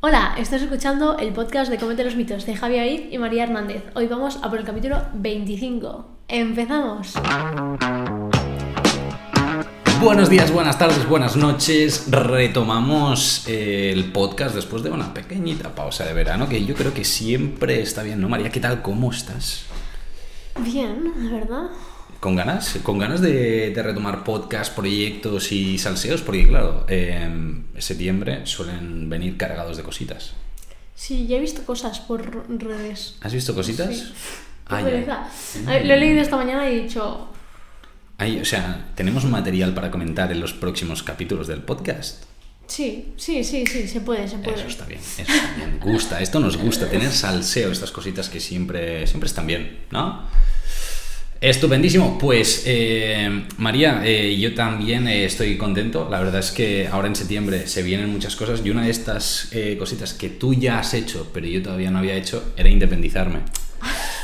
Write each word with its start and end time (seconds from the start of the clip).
Hola, 0.00 0.36
estás 0.38 0.62
escuchando 0.62 1.18
el 1.18 1.32
podcast 1.32 1.68
de 1.72 1.76
Comete 1.76 2.04
los 2.04 2.14
mitos 2.14 2.46
de 2.46 2.54
Javier 2.54 2.82
Aid 2.82 3.12
y 3.12 3.18
María 3.18 3.42
Hernández. 3.42 3.82
Hoy 3.96 4.06
vamos 4.06 4.38
a 4.40 4.48
por 4.48 4.60
el 4.60 4.64
capítulo 4.64 5.02
25. 5.14 6.06
¡Empezamos! 6.28 7.14
Buenos 10.00 10.30
días, 10.30 10.52
buenas 10.52 10.78
tardes, 10.78 11.04
buenas 11.08 11.34
noches. 11.34 12.12
Retomamos 12.12 13.48
el 13.48 14.12
podcast 14.12 14.54
después 14.54 14.84
de 14.84 14.92
una 14.92 15.12
pequeñita 15.12 15.74
pausa 15.74 16.04
de 16.04 16.12
verano 16.12 16.48
que 16.48 16.64
yo 16.64 16.76
creo 16.76 16.94
que 16.94 17.04
siempre 17.04 17.82
está 17.82 18.04
bien, 18.04 18.20
¿no, 18.20 18.28
María? 18.28 18.52
¿Qué 18.52 18.60
tal? 18.60 18.82
¿Cómo 18.82 19.10
estás? 19.10 19.64
Bien, 20.60 21.12
la 21.16 21.38
verdad. 21.38 21.70
¿Con 22.20 22.34
ganas? 22.34 22.78
¿Con 22.82 22.98
ganas 22.98 23.20
de, 23.20 23.70
de 23.70 23.82
retomar 23.82 24.24
podcast, 24.24 24.74
proyectos 24.74 25.52
y 25.52 25.78
salseos? 25.78 26.20
Porque, 26.22 26.48
claro, 26.48 26.84
en 26.88 27.66
septiembre 27.78 28.44
suelen 28.44 29.08
venir 29.08 29.36
cargados 29.36 29.76
de 29.76 29.84
cositas. 29.84 30.32
Sí, 30.96 31.28
ya 31.28 31.36
he 31.36 31.40
visto 31.40 31.62
cosas 31.64 32.00
por 32.00 32.48
redes. 32.60 33.16
¿Has 33.20 33.32
visto 33.32 33.54
cositas? 33.54 33.94
Sí. 33.96 34.12
Qué 34.68 34.74
Ay, 34.74 34.84
pereza. 34.84 35.28
ay. 35.58 35.66
A 35.66 35.70
ver, 35.70 35.86
Lo 35.86 35.94
he 35.94 35.96
leído 35.96 36.20
esta 36.20 36.36
mañana 36.36 36.68
y 36.68 36.74
he 36.74 36.82
dicho... 36.82 37.28
Ay, 38.18 38.40
o 38.40 38.44
sea, 38.44 38.88
tenemos 38.96 39.24
material 39.24 39.72
para 39.74 39.92
comentar 39.92 40.32
en 40.32 40.40
los 40.40 40.52
próximos 40.52 41.04
capítulos 41.04 41.46
del 41.46 41.62
podcast. 41.62 42.24
Sí, 42.66 43.14
sí, 43.16 43.44
sí, 43.44 43.64
sí, 43.64 43.86
se 43.86 44.00
puede, 44.00 44.26
se 44.26 44.38
puede. 44.38 44.58
Eso 44.58 44.66
está 44.66 44.84
bien, 44.86 45.00
eso 45.00 45.32
está 45.32 45.54
bien. 45.54 45.78
Gusta, 45.80 46.20
esto 46.20 46.40
nos 46.40 46.56
gusta, 46.58 46.90
tener 46.90 47.12
salseo, 47.12 47.70
estas 47.70 47.92
cositas 47.92 48.28
que 48.28 48.40
siempre, 48.40 49.06
siempre 49.06 49.28
están 49.28 49.46
bien, 49.46 49.78
¿no? 49.92 50.28
Estupendísimo. 51.40 52.18
Pues, 52.18 52.64
eh, 52.66 53.44
María, 53.58 54.02
eh, 54.04 54.36
yo 54.38 54.54
también 54.54 55.06
eh, 55.06 55.24
estoy 55.24 55.56
contento. 55.56 56.08
La 56.10 56.18
verdad 56.18 56.40
es 56.40 56.50
que 56.50 56.88
ahora 56.90 57.06
en 57.08 57.14
septiembre 57.16 57.66
se 57.68 57.82
vienen 57.82 58.10
muchas 58.10 58.34
cosas 58.34 58.60
y 58.64 58.70
una 58.70 58.82
de 58.84 58.90
estas 58.90 59.50
cositas 59.78 60.14
que 60.14 60.30
tú 60.30 60.52
ya 60.54 60.80
has 60.80 60.94
hecho, 60.94 61.30
pero 61.32 61.46
yo 61.46 61.62
todavía 61.62 61.90
no 61.90 61.98
había 61.98 62.14
hecho, 62.16 62.52
era 62.56 62.68
independizarme. 62.68 63.38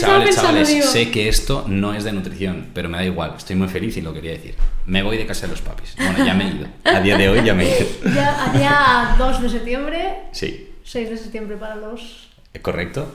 Chavales, 0.00 0.34
chavales, 0.34 0.68
digo- 0.68 0.86
sé 0.86 1.10
que 1.12 1.28
esto 1.28 1.64
no 1.68 1.94
es 1.94 2.02
de 2.02 2.12
nutrición, 2.12 2.66
pero 2.74 2.88
me 2.88 2.98
da 2.98 3.04
igual, 3.04 3.34
estoy 3.36 3.54
muy 3.54 3.68
feliz 3.68 3.96
y 3.96 4.00
lo 4.00 4.12
quería 4.12 4.32
decir. 4.32 4.56
Me 4.86 5.04
voy 5.04 5.16
de 5.16 5.24
casa 5.24 5.42
de 5.46 5.52
los 5.52 5.60
papis. 5.62 5.94
Bueno, 5.96 6.26
ya 6.26 6.34
me 6.34 6.44
he 6.48 6.54
ido. 6.56 6.66
A 6.82 7.00
día 7.00 7.16
de 7.16 7.28
hoy 7.28 7.44
ya 7.44 7.54
me 7.54 7.64
he 7.64 7.78
ido. 7.78 7.86
Ya 8.14 8.44
hacia 8.44 9.14
2 9.16 9.42
de 9.42 9.48
septiembre, 9.48 10.14
Sí, 10.32 10.68
6 10.82 11.10
de 11.10 11.16
septiembre 11.16 11.56
para 11.56 11.76
los 11.76 12.28
correcto. 12.60 13.14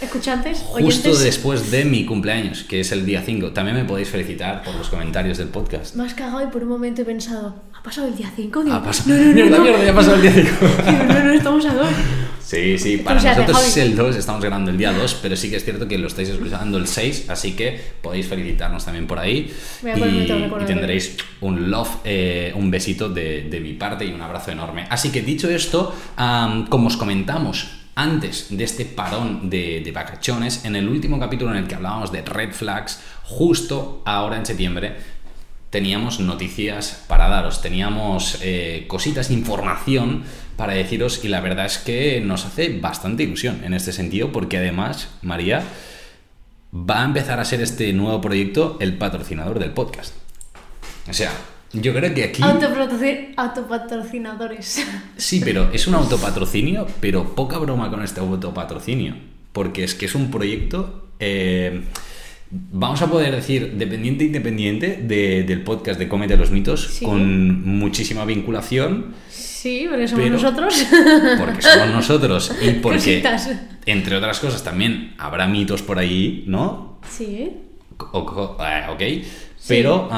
Escuchantes, 0.00 0.58
Justo 0.58 1.16
después 1.16 1.70
de 1.70 1.84
mi 1.84 2.04
cumpleaños, 2.04 2.64
que 2.64 2.80
es 2.80 2.92
el 2.92 3.04
día 3.04 3.22
5. 3.24 3.52
También 3.52 3.76
me 3.76 3.84
podéis 3.84 4.08
felicitar 4.08 4.62
por 4.62 4.74
los 4.74 4.88
comentarios 4.88 5.38
del 5.38 5.48
podcast. 5.48 5.94
Me 5.94 6.04
has 6.04 6.14
cagado 6.14 6.42
y 6.42 6.46
por 6.46 6.62
un 6.62 6.68
momento 6.68 7.02
he 7.02 7.04
pensado, 7.04 7.62
¿ha 7.74 7.82
pasado 7.82 8.08
el 8.08 8.16
día 8.16 8.32
5? 8.34 8.64
Digo, 8.64 8.76
Ha 8.76 8.82
pasado. 8.82 9.10
No, 9.10 9.16
no, 9.16 9.28
no, 9.28 9.34
Mierda, 9.34 9.56
no. 9.58 9.62
mierda, 9.64 9.84
ya 9.84 9.90
ha 9.92 9.94
pasado 9.94 10.16
el 10.16 10.22
día 10.22 10.32
5. 10.32 10.48
Digo, 10.90 11.04
no, 11.04 11.24
no, 11.24 11.32
estamos 11.32 11.66
a 11.66 11.74
2. 11.74 11.88
Sí, 12.50 12.78
sí, 12.78 12.96
para 12.96 13.22
nosotros 13.22 13.64
es 13.68 13.76
el 13.76 13.94
2, 13.94 14.16
estamos 14.16 14.40
grabando 14.40 14.72
el 14.72 14.76
día 14.76 14.92
2, 14.92 15.18
pero 15.22 15.36
sí 15.36 15.50
que 15.50 15.56
es 15.56 15.64
cierto 15.64 15.86
que 15.86 15.98
lo 15.98 16.08
estáis 16.08 16.30
escuchando 16.30 16.78
el 16.78 16.88
6, 16.88 17.26
así 17.28 17.52
que 17.52 17.80
podéis 18.02 18.26
felicitarnos 18.26 18.84
también 18.84 19.06
por 19.06 19.20
ahí. 19.20 19.54
Voy 19.82 19.92
a 19.92 19.94
ponerme 19.94 20.62
Y, 20.62 20.66
tendréis 20.66 21.16
un 21.42 21.70
love, 21.70 21.98
eh, 22.02 22.52
un 22.56 22.68
besito 22.68 23.08
de, 23.08 23.56
mi 23.62 23.74
parte 23.74 24.04
y 24.04 24.12
un 24.12 24.20
abrazo 24.20 24.50
enorme. 24.50 24.84
Así 24.90 25.10
que 25.10 25.22
dicho 25.22 25.48
esto, 25.48 25.94
como 26.68 26.88
os 26.88 26.96
comentamos 26.96 27.79
antes 28.00 28.46
de 28.48 28.64
este 28.64 28.86
parón 28.86 29.50
de, 29.50 29.82
de 29.84 29.92
vacaciones, 29.92 30.64
en 30.64 30.74
el 30.74 30.88
último 30.88 31.20
capítulo 31.20 31.50
en 31.50 31.58
el 31.58 31.68
que 31.68 31.74
hablábamos 31.74 32.10
de 32.10 32.22
red 32.22 32.52
flags, 32.52 33.02
justo 33.24 34.00
ahora 34.06 34.38
en 34.38 34.46
septiembre, 34.46 34.96
teníamos 35.68 36.18
noticias 36.18 37.04
para 37.08 37.28
daros, 37.28 37.60
teníamos 37.60 38.38
eh, 38.40 38.86
cositas, 38.88 39.30
información 39.30 40.24
para 40.56 40.72
deciros 40.72 41.24
y 41.24 41.28
la 41.28 41.40
verdad 41.40 41.66
es 41.66 41.76
que 41.76 42.22
nos 42.22 42.46
hace 42.46 42.78
bastante 42.80 43.22
ilusión 43.22 43.62
en 43.64 43.74
este 43.74 43.92
sentido 43.92 44.32
porque 44.32 44.56
además, 44.56 45.08
María, 45.20 45.62
va 46.72 47.02
a 47.02 47.04
empezar 47.04 47.38
a 47.38 47.44
ser 47.44 47.60
este 47.60 47.92
nuevo 47.92 48.20
proyecto 48.22 48.78
el 48.80 48.96
patrocinador 48.96 49.58
del 49.58 49.72
podcast. 49.72 50.14
O 51.06 51.12
sea, 51.12 51.32
yo 51.72 51.92
creo 51.94 52.14
que 52.14 52.24
aquí... 52.24 52.42
Autopatrocinadores. 53.36 54.84
Sí, 55.16 55.40
pero 55.44 55.70
es 55.72 55.86
un 55.86 55.94
autopatrocinio, 55.94 56.86
pero 57.00 57.34
poca 57.34 57.58
broma 57.58 57.90
con 57.90 58.02
este 58.02 58.20
autopatrocinio. 58.20 59.14
Porque 59.52 59.84
es 59.84 59.94
que 59.94 60.06
es 60.06 60.14
un 60.14 60.30
proyecto, 60.30 61.08
eh, 61.18 61.82
vamos 62.50 63.02
a 63.02 63.08
poder 63.08 63.34
decir, 63.34 63.72
dependiente 63.74 64.24
independiente 64.24 65.00
de- 65.02 65.42
del 65.44 65.62
podcast 65.62 65.98
de 65.98 66.08
Cómete 66.08 66.36
los 66.36 66.50
mitos, 66.50 66.86
Sí. 66.86 67.04
con 67.04 67.64
muchísima 67.68 68.24
vinculación, 68.24 69.14
Sí, 69.28 69.86
porque 69.90 70.08
somos 70.08 70.22
Pero- 70.24 70.36
nosotros. 70.36 70.86
porque 71.38 71.60
somos 71.62 71.88
nosotros 71.92 72.52
y 72.62 72.70
porque, 72.80 73.20
Cositas. 73.20 73.50
entre 73.84 74.16
otras 74.16 74.38
cosas, 74.40 74.64
también 74.64 75.12
habrá 75.18 75.46
mitos 75.48 75.82
por 75.82 75.98
ahí, 75.98 76.44
¿no? 76.46 76.98
Sí. 77.10 77.50
O- 77.98 78.56
eh, 78.58 78.86
ok, 78.88 79.02
pero 79.68 80.08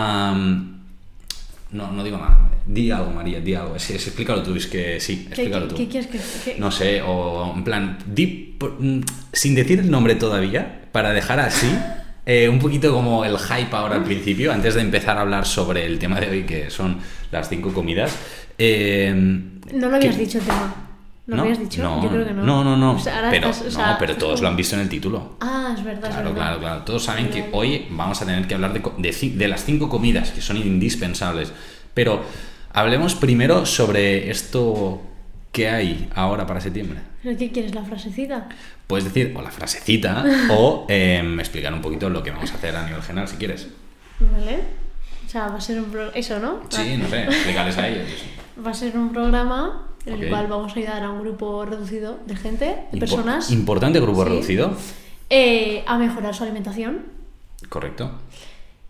no, 1.73 1.91
no 1.93 2.05
digo 2.05 2.19
nada. 2.19 2.51
Di 2.67 2.91
algo, 2.91 3.11
María, 3.11 3.41
di 3.41 3.55
algo. 3.55 3.79
Sí, 3.79 3.99
sí, 3.99 4.09
explícalo 4.09 4.43
tú, 4.43 4.55
es 4.55 4.67
que 4.67 5.01
sí, 5.01 5.25
¿Qué, 5.25 5.29
explícalo 5.29 5.67
qué- 5.67 5.71
tú. 5.71 5.77
qué 5.77 5.89
quieres 5.89 6.07
que.? 6.11 6.19
qué- 6.45 6.61
No 6.61 6.71
sé, 6.71 7.03
o 7.03 7.53
en 7.57 7.65
plan, 7.65 7.99
di 8.07 8.57
mm, 8.79 9.01
sin 9.33 9.55
decir 9.55 9.81
el 9.81 9.91
nombre 9.91 10.15
todavía, 10.15 10.83
para 10.93 11.13
dejar 11.13 11.41
así, 11.41 11.69
eh, 12.27 12.49
un 12.49 12.59
poquito 12.61 12.93
como 12.93 13.25
el 13.25 13.37
hype 13.39 13.75
ahora 13.75 13.97
al 13.97 14.05
principio, 14.05 14.53
antes 14.53 14.75
de 14.75 14.81
empezar 14.83 15.19
a 15.19 15.23
hablar 15.23 15.45
sobre 15.47 15.85
el 15.87 15.99
tema 15.99 16.21
de 16.21 16.29
hoy, 16.31 16.43
que 16.45 16.71
son 16.71 16.99
las 17.33 17.49
cinco 17.49 17.73
comidas. 17.73 18.15
eh, 18.59 19.13
No 19.75 19.89
lo 19.89 19.97
habías 19.97 20.15
que- 20.17 20.23
dicho 20.25 20.39
el 20.39 20.45
tema. 20.45 20.82
¿Lo 21.27 21.41
habías 21.43 21.61
dicho? 21.61 21.83
No, 21.83 22.03
Yo 22.03 22.09
creo 22.11 22.27
que 22.27 22.33
no. 22.33 22.43
No, 22.43 22.65
no, 22.65 22.77
no. 22.77 22.93
O 22.95 22.99
sea, 22.99 23.29
pero, 23.31 23.49
estás- 23.51 23.63
o 23.63 23.65
no, 23.67 23.71
sea, 23.71 23.97
pero 23.99 24.17
todos 24.17 24.41
lo 24.43 24.49
han 24.49 24.57
visto 24.57 24.75
en 24.75 24.83
el 24.83 24.89
título. 24.89 25.37
Ah, 25.41 25.73
es 25.77 25.85
verdad. 25.85 26.05
es 26.11 26.15
Claro, 26.17 26.31
verdad. 26.31 26.35
claro, 26.47 26.59
claro. 26.61 26.83
Todos 26.83 27.05
saben 27.05 27.31
que 27.31 27.49
hoy 27.53 27.87
vamos 27.91 28.21
a 28.23 28.27
tener 28.27 28.47
que 28.49 28.55
hablar 28.55 28.73
de, 28.73 28.83
de 28.99 29.31
de 29.37 29.49
las 29.49 29.65
cinco 29.65 29.89
comidas 29.89 30.33
que 30.33 30.41
son 30.41 30.57
indispensables. 30.57 31.53
Pero 31.95 32.25
hablemos 32.73 33.15
primero 33.15 33.65
sobre 33.67 34.31
esto 34.31 35.01
que 35.53 35.69
hay 35.69 36.09
ahora 36.15 36.45
para 36.47 36.61
septiembre. 36.61 36.99
¿Pero 37.23 37.39
qué 37.39 37.53
quieres, 37.53 37.73
la 37.75 37.85
frasecita? 37.85 38.49
Puedes 38.89 39.05
decir 39.05 39.33
o 39.37 39.43
la 39.43 39.51
frasecita 39.53 40.25
o 40.51 40.87
em, 40.89 41.39
explicar 41.39 41.73
un 41.73 41.81
poquito 41.83 42.11
lo 42.11 42.23
que 42.25 42.33
vamos 42.33 42.51
a 42.51 42.55
hacer 42.57 42.75
a 42.75 42.85
nivel 42.85 43.01
general 43.03 43.29
si 43.29 43.37
quieres. 43.37 43.69
¿Vale? 44.19 44.59
O 45.25 45.29
sea, 45.29 45.47
va 45.49 45.57
a 45.57 45.61
ser 45.61 45.79
un 45.79 45.85
pro- 45.91 46.13
eso, 46.15 46.39
¿no? 46.41 46.63
Sí, 46.69 46.97
no 46.97 47.09
sé, 47.09 47.25
explicarles 47.25 47.79
a 47.79 47.89
ellos. 47.89 48.09
Va 48.67 48.71
a 48.71 48.75
ser 48.75 48.97
un 48.99 49.11
programa 49.13 49.89
en 50.07 50.15
el 50.23 50.29
cual 50.29 50.47
vamos 50.49 50.73
a 50.73 50.79
ayudar 50.79 51.03
a 51.05 51.11
un 51.11 51.21
grupo 51.21 51.65
reducido 51.65 52.19
de 52.27 52.37
gente, 52.37 52.65
de 52.65 52.97
Impo- 52.97 53.01
personas, 53.01 53.51
Importante 53.51 54.01
grupo 54.01 54.25
Sí. 54.25 54.29
reducido. 54.31 54.77
eh, 55.31 55.85
a 55.87 55.97
mejorar 55.99 56.35
su 56.35 56.43
alimentación 56.43 57.03
Correcto. 57.69 58.11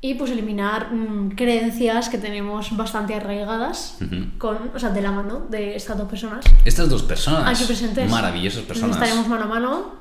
y 0.00 0.14
pues 0.14 0.30
eliminar 0.32 0.92
mm, 0.92 1.30
creencias 1.36 2.08
que 2.08 2.18
tenemos 2.18 2.76
bastante 2.76 3.14
arraigadas 3.14 3.98
con, 4.38 4.70
o 4.74 4.78
sea, 4.78 4.90
de 4.90 5.02
la 5.02 5.12
mano 5.12 5.46
de 5.48 5.76
estas 5.76 5.96
dos 5.98 6.08
personas. 6.08 6.44
Estas 6.64 6.88
dos 6.88 7.02
personas. 7.04 7.46
Aquí 7.56 7.64
presentes. 7.66 8.10
Maravillosas 8.10 8.62
personas. 8.62 8.96
Estaremos 8.96 9.28
mano 9.28 9.44
a 9.44 9.48
mano, 9.48 9.92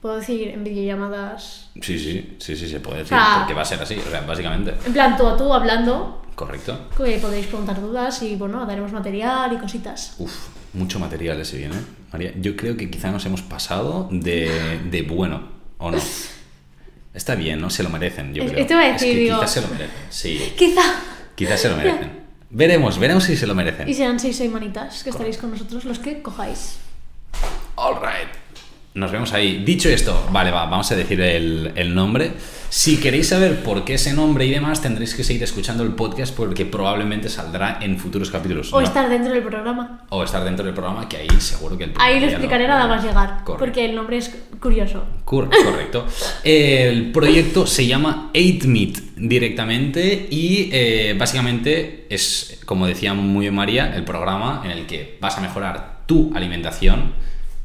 puedo 0.00 0.16
decir, 0.16 0.48
en 0.48 0.64
videollamadas. 0.64 1.68
Sí, 1.82 1.98
sí, 1.98 2.36
sí, 2.38 2.56
sí, 2.56 2.68
se 2.68 2.80
puede 2.80 2.98
decir. 2.98 3.18
porque 3.38 3.52
va 3.54 3.62
a 3.62 3.64
ser 3.66 3.82
así, 3.82 3.96
o 3.96 4.10
sea, 4.10 4.22
básicamente. 4.22 4.74
En 4.86 4.92
plan, 4.94 5.16
tú 5.18 5.26
a 5.26 5.36
tú 5.36 5.52
hablando, 5.52 6.22
Correcto. 6.34 6.78
que 6.96 7.18
podéis 7.18 7.46
preguntar 7.46 7.78
dudas 7.82 8.22
y 8.22 8.36
bueno, 8.36 8.64
daremos 8.64 8.92
material 8.92 9.52
y 9.52 9.58
cositas. 9.58 10.14
Uf, 10.18 10.32
mucho 10.72 10.98
material 10.98 11.40
ese 11.40 11.58
viene. 11.58 11.74
María, 12.12 12.32
yo 12.40 12.56
creo 12.56 12.76
que 12.76 12.90
quizá 12.90 13.10
nos 13.10 13.24
hemos 13.26 13.42
pasado 13.42 14.08
de, 14.10 14.80
de 14.90 15.02
bueno, 15.02 15.48
¿o 15.78 15.90
no? 15.90 15.98
Está 17.14 17.34
bien, 17.34 17.60
¿no? 17.60 17.70
Se 17.70 17.82
lo 17.82 17.90
merecen, 17.90 18.32
yo 18.34 18.44
creo. 18.46 18.58
esto 18.58 18.74
iba 18.74 18.82
a 18.82 18.92
decir, 18.92 19.08
es 19.08 19.14
que 19.14 19.20
digo- 19.20 19.36
quizás 19.40 19.52
se 19.52 19.60
lo 19.62 19.68
merecen, 19.68 19.96
sí. 20.10 20.52
Quizá. 20.56 20.82
Quizás 21.34 21.60
se 21.60 21.68
lo 21.68 21.76
merecen. 21.76 22.20
Veremos, 22.50 22.98
veremos 22.98 23.24
si 23.24 23.36
se 23.36 23.46
lo 23.46 23.54
merecen. 23.54 23.88
Y 23.88 23.94
serán 23.94 24.18
seis 24.20 24.36
semanitas 24.36 25.02
que 25.04 25.10
estaréis 25.10 25.38
con 25.38 25.50
nosotros 25.50 25.84
los 25.84 25.98
que 25.98 26.20
cojáis. 26.22 26.76
All 27.76 27.94
right. 27.96 28.28
Nos 28.92 29.12
vemos 29.12 29.32
ahí. 29.32 29.62
Dicho 29.64 29.88
esto, 29.88 30.26
vale, 30.32 30.50
va, 30.50 30.66
vamos 30.66 30.90
a 30.90 30.96
decir 30.96 31.20
el, 31.20 31.70
el 31.76 31.94
nombre. 31.94 32.32
Si 32.70 32.96
queréis 32.98 33.28
saber 33.28 33.62
por 33.62 33.84
qué 33.84 33.94
ese 33.94 34.12
nombre 34.14 34.46
y 34.46 34.50
demás, 34.50 34.82
tendréis 34.82 35.14
que 35.14 35.22
seguir 35.22 35.44
escuchando 35.44 35.84
el 35.84 35.90
podcast 35.90 36.34
porque 36.36 36.64
probablemente 36.66 37.28
saldrá 37.28 37.78
en 37.80 37.98
futuros 38.00 38.30
capítulos. 38.32 38.72
O 38.72 38.80
No. 38.80 38.86
estar 38.86 39.08
dentro 39.08 39.32
del 39.32 39.44
programa. 39.44 40.02
o 40.08 40.24
estar 40.24 40.42
dentro 40.44 40.64
del 40.64 40.74
programa, 40.74 41.08
que 41.08 41.18
ahí 41.18 41.28
seguro 41.38 41.78
que 41.78 41.84
el 41.84 41.92
Ahí 41.98 42.18
lo 42.18 42.26
explicaré 42.26 42.66
nada 42.66 42.88
más 42.88 43.04
llegar. 43.04 43.44
Correcto. 43.44 43.56
Porque 43.58 43.84
el 43.84 43.94
nombre 43.94 44.16
es 44.16 44.36
curioso. 44.60 45.04
Cor- 45.24 45.50
correcto. 45.50 46.06
El 46.42 47.12
proyecto 47.12 47.66
se 47.68 47.86
llama 47.86 48.30
8Meat 48.34 49.14
directamente 49.16 50.26
y 50.30 50.68
eh, 50.72 51.14
básicamente 51.16 52.06
es, 52.10 52.60
como 52.66 52.86
decía 52.88 53.14
muy 53.14 53.42
bien 53.42 53.54
María, 53.54 53.94
el 53.94 54.02
programa 54.04 54.62
en 54.64 54.72
el 54.72 54.86
que 54.86 55.16
vas 55.20 55.38
a 55.38 55.40
mejorar 55.40 56.00
tu 56.06 56.32
alimentación 56.34 57.12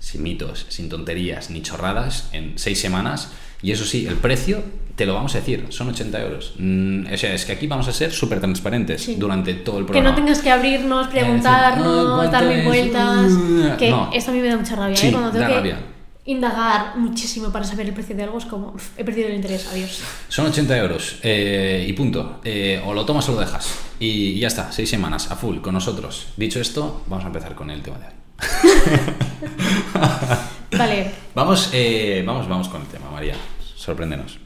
sin 0.05 0.21
mitos, 0.23 0.65
sin 0.69 0.87
tonterías 0.89 1.49
ni 1.49 1.61
chorradas 1.61 2.29
en 2.31 2.53
seis 2.57 2.79
semanas 2.79 3.31
Y 3.61 3.71
eso 3.71 3.85
sí, 3.85 4.05
el 4.05 4.15
precio 4.15 4.61
te 4.95 5.05
lo 5.07 5.13
vamos 5.15 5.33
a 5.33 5.39
decir, 5.39 5.65
son 5.69 5.89
80 5.89 6.21
euros. 6.21 6.53
Mm, 6.59 7.11
o 7.11 7.17
sea, 7.17 7.33
es 7.33 7.45
que 7.45 7.53
aquí 7.53 7.65
vamos 7.67 7.87
a 7.87 7.93
ser 7.93 8.11
súper 8.11 8.39
transparentes 8.39 9.01
Sí. 9.01 9.15
durante 9.17 9.53
todo 9.55 9.79
el 9.79 9.85
Que 9.85 9.93
programa. 9.93 10.09
no 10.11 10.15
tengas 10.15 10.39
que 10.41 10.51
abrirnos, 10.51 11.07
preguntarnos, 11.07 12.21
"Ay, 12.21 12.29
darle 12.31 12.63
¿cuánto 12.63 12.73
es? 12.73 12.91
vueltas. 12.91 13.31
Uh, 13.31 13.77
Que 13.79 13.89
no. 13.89 14.09
esto 14.13 14.31
a 14.31 14.33
mí 14.35 14.39
me 14.41 14.49
da 14.49 14.57
mucha 14.57 14.75
rabia, 14.75 14.95
Sí, 14.95 15.07
¿eh? 15.07 15.11
Cuando 15.11 15.31
tengo 15.31 15.41
da 15.43 15.47
que 15.49 15.55
rabia. 15.55 15.79
indagar 16.25 16.97
muchísimo 16.97 17.51
para 17.51 17.65
saber 17.65 17.87
el 17.87 17.93
precio 17.93 18.15
de 18.15 18.23
algo, 18.23 18.37
es 18.37 18.45
como, 18.45 18.73
"Uf, 18.75 18.89
he 18.97 19.03
perdido 19.03 19.27
el 19.29 19.35
interés, 19.35 19.67
adiós. 19.71 20.01
Son 20.27 20.45
80 20.45 20.77
euros 20.77 21.17
eh, 21.23 21.85
y 21.87 21.93
punto. 21.93 22.41
Eh, 22.43 22.81
o 22.85 22.93
lo 22.93 23.05
tomas 23.05 23.27
o 23.29 23.33
lo 23.33 23.39
dejas. 23.39 23.73
Y 23.99 24.37
ya 24.39 24.47
está, 24.47 24.71
seis 24.71 24.89
semanas 24.89 25.31
a 25.31 25.35
full 25.35 25.57
con 25.59 25.73
nosotros. 25.73 26.27
Dicho 26.37 26.59
esto, 26.59 27.03
vamos 27.07 27.23
a 27.25 27.27
empezar 27.27 27.55
con 27.55 27.69
el 27.71 27.81
tema 27.81 27.97
de 27.99 28.05
hoy. 28.07 28.24
Vale, 30.77 31.11
Vamos, 31.35 31.69
eh, 31.73 32.23
vamos, 32.25 32.47
vamos 32.47 32.69
con 32.69 32.81
el 32.81 32.87
tema, 32.87 33.11
María. 33.11 33.35
Sorpréndenos. 33.75 34.39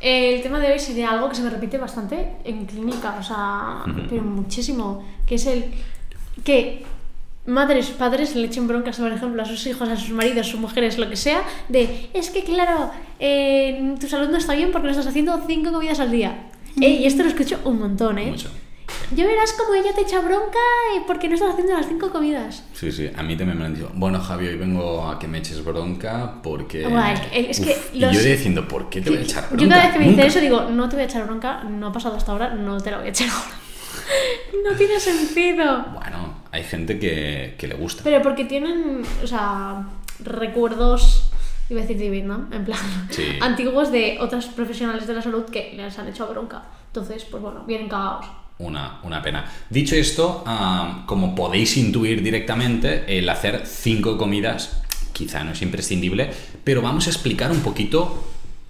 el 0.00 0.40
tema 0.40 0.60
de 0.60 0.72
hoy 0.72 0.78
sería 0.78 1.10
algo 1.10 1.28
que 1.28 1.34
se 1.34 1.42
me 1.42 1.50
repite 1.50 1.78
bastante 1.78 2.36
en 2.44 2.64
clínica, 2.64 3.16
o 3.18 3.22
sea, 3.24 3.82
pero 4.08 4.22
muchísimo, 4.22 5.04
que 5.26 5.34
es 5.34 5.46
el 5.46 5.64
que 6.44 6.84
madres, 7.46 7.90
padres 7.90 8.36
le 8.36 8.46
echen 8.46 8.68
broncas, 8.68 8.98
por 8.98 9.10
ejemplo, 9.10 9.42
a 9.42 9.44
sus 9.44 9.66
hijos, 9.66 9.88
a 9.88 9.96
sus 9.96 10.10
maridos, 10.10 10.46
sus 10.46 10.60
mujeres, 10.60 10.96
lo 10.96 11.10
que 11.10 11.16
sea, 11.16 11.42
de, 11.68 12.08
es 12.14 12.30
que 12.30 12.44
claro, 12.44 12.92
eh, 13.18 13.96
tu 13.98 14.06
salud 14.06 14.28
no 14.28 14.36
está 14.36 14.54
bien 14.54 14.70
porque 14.70 14.86
no 14.86 14.92
estás 14.92 15.08
haciendo 15.08 15.42
cinco 15.44 15.72
comidas 15.72 15.98
al 15.98 16.12
día. 16.12 16.50
Eh, 16.80 16.88
y 16.88 17.06
esto 17.06 17.24
lo 17.24 17.30
escucho 17.30 17.58
un 17.64 17.80
montón, 17.80 18.18
¿eh? 18.18 18.30
Mucho. 18.30 18.48
Yo 19.14 19.26
verás 19.26 19.52
como 19.54 19.74
ella 19.74 19.94
te 19.94 20.02
echa 20.02 20.20
bronca 20.20 20.58
eh, 20.94 21.02
porque 21.06 21.28
no 21.28 21.34
estás 21.34 21.50
haciendo 21.52 21.72
las 21.74 21.86
cinco 21.88 22.10
comidas. 22.10 22.62
Sí, 22.74 22.92
sí, 22.92 23.10
a 23.16 23.22
mí 23.22 23.36
también 23.36 23.58
me 23.58 23.64
han 23.64 23.74
dicho, 23.74 23.90
bueno, 23.94 24.20
Javi, 24.20 24.48
hoy 24.48 24.56
vengo 24.56 25.08
a 25.08 25.18
que 25.18 25.26
me 25.26 25.38
eches 25.38 25.64
bronca 25.64 26.34
porque... 26.42 26.82
Es 27.32 27.60
que 27.60 27.70
Uf, 27.70 27.94
los- 27.94 28.12
Y 28.12 28.16
yo 28.16 28.22
diciendo, 28.22 28.68
¿por 28.68 28.90
qué 28.90 29.00
te 29.00 29.08
voy 29.10 29.20
a 29.20 29.22
echar 29.22 29.46
bronca? 29.48 29.62
Yo 29.64 29.68
cada 29.70 29.82
vez 29.84 29.92
que 29.92 29.98
me 29.98 30.08
dicen 30.10 30.26
eso 30.26 30.40
digo, 30.40 30.62
no 30.70 30.88
te 30.88 30.96
voy 30.96 31.02
a 31.04 31.06
echar 31.06 31.24
bronca, 31.26 31.64
no 31.64 31.86
ha 31.86 31.92
pasado 31.92 32.16
hasta 32.16 32.32
ahora, 32.32 32.50
no 32.54 32.78
te 32.80 32.90
la 32.90 32.98
voy 32.98 33.06
a 33.06 33.10
echar 33.10 33.28
ahora. 33.30 33.50
no 34.70 34.76
tiene 34.76 35.00
sentido. 35.00 35.84
Bueno, 35.94 36.34
hay 36.52 36.62
gente 36.64 36.98
que, 36.98 37.54
que 37.58 37.66
le 37.66 37.74
gusta. 37.76 38.02
Pero 38.04 38.20
porque 38.22 38.44
tienen, 38.44 39.02
o 39.22 39.26
sea, 39.26 39.86
recuerdos, 40.20 41.30
iba 41.70 41.80
a 41.80 41.82
decir 41.82 41.98
de 41.98 42.10
Vietnam, 42.10 42.48
en 42.52 42.64
plan, 42.64 42.78
Sí. 43.10 43.24
antiguos 43.40 43.90
de 43.90 44.18
otros 44.20 44.46
profesionales 44.46 45.06
de 45.06 45.14
la 45.14 45.22
salud 45.22 45.44
que 45.46 45.72
les 45.74 45.98
han 45.98 46.08
hecho 46.08 46.26
bronca. 46.26 46.62
Entonces, 46.88 47.24
pues 47.24 47.42
bueno, 47.42 47.64
vienen 47.66 47.88
cagados. 47.88 48.26
Una, 48.58 49.00
una 49.04 49.22
pena. 49.22 49.44
Dicho 49.70 49.94
esto, 49.94 50.44
como 51.06 51.34
podéis 51.34 51.76
intuir 51.76 52.22
directamente, 52.22 53.18
el 53.18 53.28
hacer 53.28 53.62
cinco 53.64 54.18
comidas 54.18 54.82
quizá 55.12 55.44
no 55.44 55.52
es 55.52 55.62
imprescindible, 55.62 56.30
pero 56.64 56.82
vamos 56.82 57.06
a 57.06 57.10
explicar 57.10 57.50
un 57.50 57.60
poquito 57.60 58.24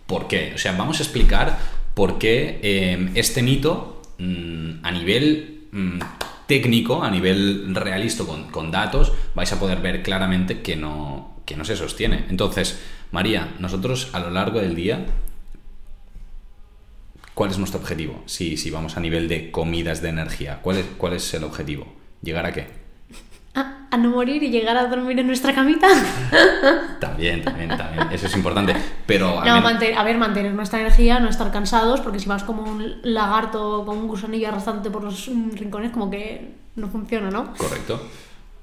por 0.07 0.27
qué. 0.29 0.53
O 0.55 0.59
sea, 0.59 0.73
vamos 0.73 1.01
a 1.01 1.03
explicar 1.03 1.59
por 1.95 2.19
qué 2.19 2.59
eh, 2.63 3.11
este 3.15 3.43
mito 3.43 4.03
mm, 4.19 4.85
a 4.85 4.91
nivel 4.91 5.69
mm, 5.73 5.99
técnico, 6.47 7.03
a 7.03 7.11
nivel 7.11 7.75
realista 7.75 8.25
con, 8.25 8.51
con 8.51 8.71
datos, 8.71 9.13
vais 9.35 9.53
a 9.53 9.61
poder 9.61 9.81
ver 9.81 10.03
claramente 10.03 10.63
que 10.63 10.77
no, 10.77 11.37
que 11.45 11.57
no 11.57 11.65
se 11.65 11.77
sostiene. 11.77 12.25
Entonces, 12.31 12.79
María, 13.13 13.55
nosotros 13.59 14.09
a 14.13 14.21
lo 14.21 14.31
largo 14.31 14.61
del 14.61 14.75
día 14.75 15.05
¿Cuál 17.39 17.53
es 17.53 17.59
nuestro 17.59 17.79
objetivo? 17.79 18.21
Si, 18.27 18.57
si 18.57 18.69
vamos 18.69 18.97
a 18.97 19.01
nivel 19.01 19.29
de 19.29 19.53
comidas 19.53 20.03
de 20.03 20.09
energía, 20.09 20.59
¿cuál 20.61 20.79
es, 20.79 20.87
¿cuál 20.99 21.13
es 21.13 21.33
el 21.35 21.45
objetivo? 21.45 21.87
¿Llegar 22.21 22.45
a 22.45 22.53
qué? 22.53 22.67
A 23.55 23.97
no 23.97 24.11
morir 24.11 24.43
y 24.43 24.51
llegar 24.51 24.77
a 24.77 24.89
dormir 24.89 25.21
en 25.21 25.29
nuestra 25.29 25.55
camita. 25.55 25.87
También, 27.01 27.45
también, 27.45 27.69
también. 27.69 28.09
Eso 28.11 28.27
es 28.27 28.35
importante. 28.35 28.75
Pero 29.07 29.39
al 29.41 29.47
No, 29.47 29.61
mantener, 29.61 29.97
a 29.97 30.03
ver, 30.03 30.19
mantener 30.19 30.53
nuestra 30.53 30.81
energía, 30.81 31.21
no 31.21 31.29
estar 31.29 31.53
cansados, 31.53 32.01
porque 32.01 32.19
si 32.19 32.29
vas 32.29 32.43
como 32.43 32.65
un 32.65 32.97
lagarto, 33.05 33.85
como 33.87 34.01
un 34.01 34.09
gusanillo 34.09 34.49
arrastrándote 34.49 34.91
por 34.91 35.05
los 35.05 35.29
mm, 35.29 35.51
rincones, 35.53 35.93
como 35.93 36.11
que 36.11 36.55
no 36.75 36.89
funciona, 36.89 37.31
¿no? 37.31 37.55
Correcto. 37.57 38.03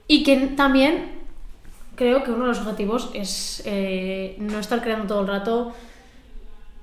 Y 0.09 0.23
que 0.23 0.35
también 0.47 1.11
creo 1.95 2.25
que 2.25 2.31
uno 2.31 2.41
de 2.41 2.49
los 2.49 2.59
objetivos 2.59 3.09
es 3.13 3.63
eh, 3.65 4.35
no 4.39 4.59
estar 4.59 4.81
creando 4.81 5.07
todo 5.07 5.21
el 5.21 5.27
rato 5.27 5.73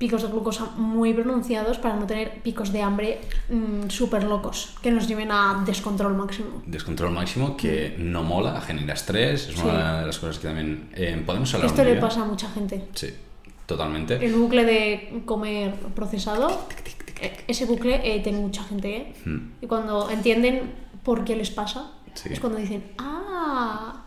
picos 0.03 0.23
de 0.23 0.29
glucosa 0.35 0.65
muy 0.77 1.15
pronunciados 1.15 1.79
para 1.79 1.95
no 1.95 2.07
tener 2.09 2.43
picos 2.43 2.73
de 2.73 2.83
hambre 2.83 3.21
súper 3.87 4.25
locos 4.25 4.75
que 4.83 4.91
nos 4.91 5.07
lleven 5.07 5.31
a 5.31 5.63
descontrol 5.65 6.15
máximo. 6.17 6.61
Descontrol 6.67 7.13
máximo 7.13 7.57
que 7.57 7.95
no 7.99 8.25
mola, 8.25 8.61
genera 8.61 8.95
estrés, 8.95 9.49
es 9.51 9.63
una 9.63 10.01
de 10.01 10.07
las 10.07 10.19
cosas 10.19 10.41
que 10.41 10.49
también 10.49 10.89
eh, 10.95 11.23
podemos 11.25 11.55
hablar 11.55 11.71
Esto 11.71 11.85
le 11.85 11.93
día. 11.93 12.01
pasa 12.01 12.23
a 12.23 12.25
mucha 12.25 12.49
gente. 12.51 12.85
Sí, 12.95 13.15
totalmente. 13.65 14.17
El 14.27 14.35
bucle 14.35 14.65
de 14.65 15.23
comer 15.25 15.73
procesado, 15.95 16.49
ese 17.47 17.65
bucle 17.67 18.01
eh, 18.03 18.19
tiene 18.25 18.39
mucha 18.41 18.65
gente. 18.65 18.97
¿eh? 18.97 19.15
Hmm. 19.25 19.53
Y 19.61 19.67
cuando 19.69 20.11
entienden 20.11 20.73
por 21.05 21.23
qué 21.25 21.37
les 21.37 21.51
pasa, 21.53 21.93
Sí. 22.15 22.29
es 22.33 22.41
cuando 22.41 22.59
dicen, 22.59 22.83
ah, 22.99 24.02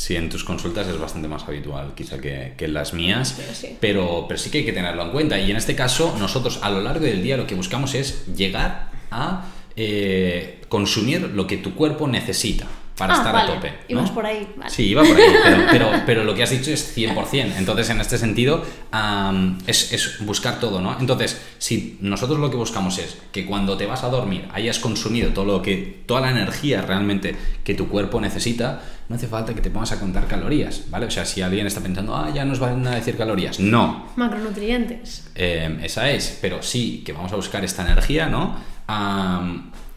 Sí, 0.00 0.16
en 0.16 0.30
tus 0.30 0.44
consultas 0.44 0.88
es 0.88 0.98
bastante 0.98 1.28
más 1.28 1.42
habitual 1.46 1.92
quizá 1.94 2.18
que, 2.18 2.54
que 2.56 2.64
en 2.64 2.72
las 2.72 2.94
mías, 2.94 3.34
Pero 3.36 3.54
sí. 3.54 3.76
pero, 3.78 4.24
pero 4.26 4.40
sí 4.40 4.50
que 4.50 4.58
hay 4.60 4.64
que 4.64 4.72
tenerlo 4.72 5.02
en 5.02 5.10
cuenta. 5.10 5.38
Y 5.38 5.50
en 5.50 5.58
este 5.58 5.74
caso, 5.76 6.16
nosotros 6.18 6.58
a 6.62 6.70
lo 6.70 6.80
largo 6.80 7.04
del 7.04 7.22
día 7.22 7.36
lo 7.36 7.46
que 7.46 7.54
buscamos 7.54 7.94
es 7.94 8.24
llegar 8.34 8.90
a 9.10 9.44
eh, 9.76 10.62
consumir 10.70 11.20
lo 11.34 11.46
que 11.46 11.58
tu 11.58 11.74
cuerpo 11.74 12.08
necesita 12.08 12.66
para 13.00 13.14
Ah, 13.14 13.16
estar 13.16 13.32
vale. 13.32 13.50
a 13.50 13.54
tope. 13.56 13.68
¿no? 13.70 13.76
Ibas 14.00 14.10
por 14.10 14.24
ahí, 14.26 14.46
vale. 14.56 14.70
Sí, 14.70 14.84
iba 14.88 15.02
por 15.02 15.16
ahí, 15.16 15.24
pero, 15.42 15.62
pero, 15.72 15.90
pero 16.06 16.24
lo 16.24 16.34
que 16.34 16.42
has 16.44 16.50
dicho 16.50 16.70
es 16.70 16.96
100%. 16.96 17.54
Entonces, 17.58 17.90
en 17.90 18.00
este 18.00 18.16
sentido, 18.18 18.62
am, 18.92 19.58
es, 19.66 19.92
es 19.92 20.24
buscar 20.24 20.60
todo, 20.60 20.80
¿no? 20.80 20.96
Entonces, 21.00 21.40
si 21.58 21.98
nosotros 22.00 22.38
lo 22.38 22.50
que 22.50 22.56
buscamos 22.56 22.98
es 22.98 23.16
que 23.32 23.44
cuando 23.46 23.76
te 23.76 23.86
vas 23.86 24.04
a 24.04 24.08
dormir 24.08 24.46
hayas 24.52 24.78
consumido 24.78 25.30
todo 25.30 25.44
lo 25.46 25.62
que, 25.62 26.02
toda 26.06 26.20
la 26.20 26.30
energía 26.30 26.82
realmente 26.82 27.34
que 27.64 27.74
tu 27.74 27.88
cuerpo 27.88 28.20
necesita, 28.20 28.82
no 29.08 29.16
hace 29.16 29.26
falta 29.26 29.54
que 29.54 29.60
te 29.60 29.70
pongas 29.70 29.90
a 29.92 29.98
contar 29.98 30.26
calorías, 30.28 30.82
¿vale? 30.90 31.06
O 31.06 31.10
sea, 31.10 31.24
si 31.24 31.42
alguien 31.42 31.66
está 31.66 31.80
pensando, 31.80 32.14
ah, 32.14 32.30
ya 32.32 32.44
nos 32.44 32.60
van 32.60 32.86
a 32.86 32.94
decir 32.94 33.16
calorías. 33.16 33.58
No, 33.58 34.06
macronutrientes. 34.16 35.30
eh, 35.34 35.80
esa 35.82 36.10
es, 36.10 36.38
pero 36.40 36.62
sí 36.62 37.02
que 37.04 37.12
vamos 37.12 37.32
a 37.32 37.36
buscar 37.36 37.64
esta 37.64 37.82
energía, 37.82 38.26
¿no? 38.28 38.54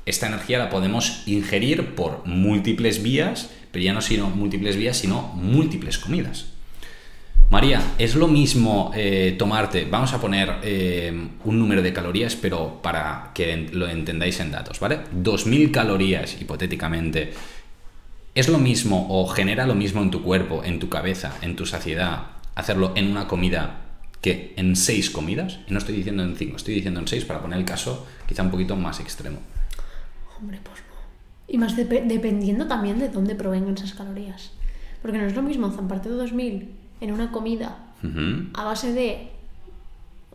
Esta 0.06 0.28
energía 0.28 0.60
la 0.60 0.70
podemos 0.70 1.24
ingerir 1.26 1.96
por 1.96 2.26
múltiples 2.26 3.02
vías, 3.02 3.50
pero 3.72 3.84
ya 3.84 3.94
no 3.94 4.02
sino 4.02 4.30
múltiples 4.30 4.76
vías, 4.76 4.98
sino 4.98 5.22
múltiples 5.36 5.98
comidas. 5.98 6.48
María, 7.50 7.94
es 8.00 8.16
lo 8.16 8.28
mismo 8.28 8.92
eh, 8.96 9.36
tomarte, 9.38 9.86
vamos 9.86 10.12
a 10.14 10.20
poner 10.20 10.56
eh, 10.64 11.14
un 11.44 11.60
número 11.60 11.84
de 11.84 11.94
calorías, 11.94 12.36
pero 12.36 12.82
para 12.82 13.30
que 13.36 13.70
lo 13.72 13.88
entendáis 13.88 14.40
en 14.40 14.52
datos, 14.52 14.80
¿vale? 14.80 15.02
2.000 15.16 15.70
calorías, 15.70 16.42
hipotéticamente, 16.42 17.32
¿es 18.34 18.50
lo 18.50 18.58
mismo 18.58 19.06
o 19.08 19.28
genera 19.28 19.68
lo 19.68 19.76
mismo 19.76 20.02
en 20.02 20.10
tu 20.10 20.24
cuerpo, 20.24 20.64
en 20.66 20.80
tu 20.80 20.90
cabeza, 20.90 21.38
en 21.44 21.56
tu 21.56 21.68
saciedad, 21.68 22.24
hacerlo 22.56 22.94
en 22.96 23.12
una 23.12 23.28
comida 23.28 23.82
que 24.20 24.54
en 24.58 24.76
seis 24.76 25.12
comidas? 25.12 25.60
No 25.68 25.78
estoy 25.78 25.96
diciendo 25.96 26.24
en 26.24 26.36
cinco, 26.36 26.58
estoy 26.58 26.74
diciendo 26.74 27.02
en 27.02 27.08
seis 27.08 27.24
para 27.24 27.40
poner 27.40 27.60
el 27.60 27.66
caso 27.66 28.08
quizá 28.28 28.42
un 28.42 28.50
poquito 28.50 28.76
más 28.76 29.00
extremo. 29.00 29.38
Hombre, 30.44 30.60
pues 30.62 30.80
no. 30.80 30.94
Y 31.48 31.58
más 31.58 31.78
depe- 31.78 32.06
dependiendo 32.06 32.68
también 32.68 33.00
de 33.00 33.08
dónde 33.08 33.34
provengan 33.34 33.76
esas 33.76 33.94
calorías. 33.94 34.52
Porque 35.02 35.18
no 35.18 35.26
es 35.26 35.36
lo 35.36 35.42
mismo 35.42 35.72
zamparte 35.72 36.10
de 36.10 36.16
2000 36.16 36.70
en 37.00 37.12
una 37.14 37.32
comida 37.32 37.78
Ujú. 38.04 38.48
a 38.54 38.66
base 38.66 38.92
de 38.92 39.30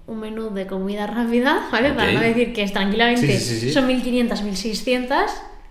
un 0.06 0.20
menú 0.20 0.48
de 0.54 0.66
comida 0.66 1.06
rápida, 1.06 1.68
¿vale? 1.70 1.90
Ok. 1.90 1.96
Para 1.96 2.12
no 2.14 2.20
decir 2.20 2.54
que 2.54 2.62
es 2.62 2.72
tranquilamente 2.72 3.38
Sí, 3.38 3.44
sí, 3.54 3.60
sí, 3.60 3.70
son 3.72 3.86
1500, 3.86 4.42
1600, 4.42 5.16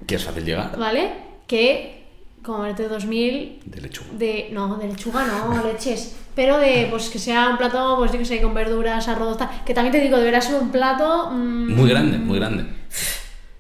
Que 0.05 0.15
es 0.15 0.23
fácil 0.23 0.45
llegar. 0.45 0.77
¿vale? 0.77 1.11
Que 1.47 2.05
comerte 2.43 2.87
2000 2.87 3.61
De 3.65 3.81
lechuga. 3.81 4.09
de 4.13 4.49
no 4.53 4.77
de 4.77 4.87
lechuga 4.87 5.25
no 5.25 5.63
leches 5.65 6.15
pero 6.35 6.57
de 6.59 6.87
pues 6.89 7.09
que 7.09 7.19
sea 7.19 7.49
un 7.49 7.57
plato 7.57 7.95
pues 7.97 8.11
yo 8.13 8.19
que 8.19 8.25
sé 8.25 8.41
con 8.41 8.53
verduras 8.53 9.05
arroz 9.09 9.37
tal 9.37 9.49
que 9.65 9.73
también 9.73 9.91
te 9.91 9.99
digo 9.99 10.17
deberá 10.17 10.39
ser 10.39 10.61
un 10.61 10.69
plato 10.71 11.31
mm, 11.31 11.75
Muy 11.75 11.89
grande, 11.89 12.17
muy 12.19 12.37
grande. 12.39 12.65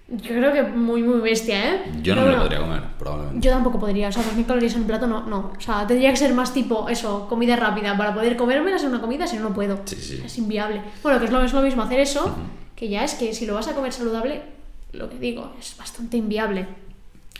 Yo 0.09 0.29
creo 0.35 0.53
que 0.53 0.63
muy 0.63 1.03
muy 1.03 1.19
bestia 1.19 1.75
eh 1.75 1.81
Yo 2.01 2.15
no 2.15 2.21
Pero 2.21 2.25
me 2.27 2.31
lo 2.31 2.37
bueno, 2.37 2.41
podría 2.43 2.59
comer, 2.59 2.83
probablemente. 2.97 3.45
yo 3.45 3.51
tampoco 3.51 3.79
podría 3.79 4.07
o 4.07 4.11
sea 4.11 4.23
2000 4.23 4.45
calorías 4.45 4.73
en 4.75 4.81
un 4.81 4.87
plato 4.87 5.05
no 5.07 5.25
no 5.27 5.51
o 5.57 5.61
sea 5.61 5.85
tendría 5.85 6.09
que 6.11 6.15
ser 6.17 6.33
más 6.33 6.53
tipo 6.53 6.87
eso 6.89 7.27
comida 7.27 7.55
rápida 7.57 7.97
para 7.97 8.13
poder 8.13 8.37
comérmelas 8.37 8.83
en 8.83 8.89
una 8.89 9.01
comida 9.01 9.27
si 9.27 9.35
no 9.37 9.43
no 9.49 9.53
puedo 9.53 9.81
Sí, 9.85 9.95
sí. 9.97 10.21
es 10.25 10.37
inviable 10.37 10.81
bueno 11.03 11.19
que 11.19 11.25
es 11.25 11.31
lo, 11.31 11.41
es 11.43 11.51
lo 11.53 11.61
mismo 11.61 11.81
hacer 11.83 11.99
eso 11.99 12.35
que 12.75 12.87
ya 12.87 13.03
es 13.03 13.15
que 13.15 13.33
si 13.33 13.45
lo 13.45 13.55
vas 13.55 13.67
a 13.67 13.73
comer 13.73 13.91
saludable 13.91 14.41
lo 14.93 15.09
que 15.09 15.17
digo 15.19 15.51
es 15.59 15.75
bastante 15.77 16.15
inviable 16.17 16.67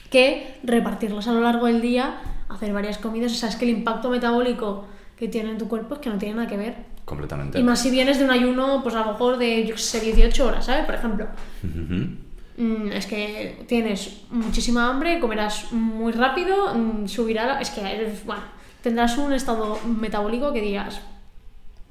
que 0.10 0.56
repartirlas 0.64 1.28
a 1.28 1.34
lo 1.34 1.42
largo 1.42 1.66
del 1.68 1.82
día, 1.82 2.16
hacer 2.48 2.72
varias 2.72 2.98
comidas, 2.98 3.32
o 3.34 3.36
sea, 3.36 3.50
es 3.50 3.58
que 3.58 3.66
el 3.66 3.72
impacto 3.72 4.10
metabólico 4.10 4.86
que 5.18 5.28
tiene 5.28 5.52
en 5.52 5.58
tu 5.58 5.68
cuerpo 5.68 5.96
es 5.96 6.00
que 6.00 6.10
no 6.10 6.18
tiene 6.18 6.36
nada 6.36 6.48
que 6.48 6.56
ver. 6.56 6.76
Completamente. 7.04 7.60
Y 7.60 7.64
más 7.64 7.82
si 7.82 7.92
vienes 7.92 8.18
de 8.18 8.24
un 8.24 8.32
ayuno, 8.32 8.82
pues 8.84 8.96
a 8.96 9.00
lo 9.02 9.12
mejor 9.12 9.38
de, 9.38 9.66
yo 9.66 9.78
sé, 9.78 10.00
18 10.00 10.46
horas, 10.48 10.66
¿sabes? 10.66 10.86
Por 10.86 10.96
ejemplo. 10.96 11.28
Ujú. 11.62 11.94
Mm, 11.94 12.18
es 12.58 13.06
que 13.06 13.64
tienes 13.68 14.24
muchísima 14.32 14.90
hambre, 14.90 15.20
comerás 15.20 15.72
muy 15.72 16.12
rápido, 16.12 16.74
mm, 16.74 17.08
subirá, 17.08 17.62
es 17.62 17.70
que, 17.70 17.82
bueno, 18.26 18.42
tendrás 18.82 19.18
un 19.18 19.34
estado 19.34 19.80
metabólico 19.86 20.52
que 20.52 20.62
digas, 20.62 21.02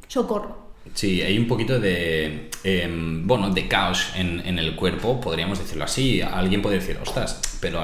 socorro. 0.09 0.66
Sí, 0.95 1.21
hay 1.21 1.37
un 1.39 1.47
poquito 1.47 1.79
de, 1.79 2.51
em, 2.65 3.27
bueno, 3.27 3.51
de 3.51 3.69
caos 3.69 4.13
en, 4.15 4.41
en 4.47 4.59
el 4.59 4.75
cuerpo, 4.75 5.21
podríamos 5.21 5.59
decirlo 5.59 5.85
así. 5.85 6.23
Alguien 6.23 6.63
puede 6.63 6.79
decir, 6.79 6.99
ostras, 7.03 7.41
pero 7.61 7.83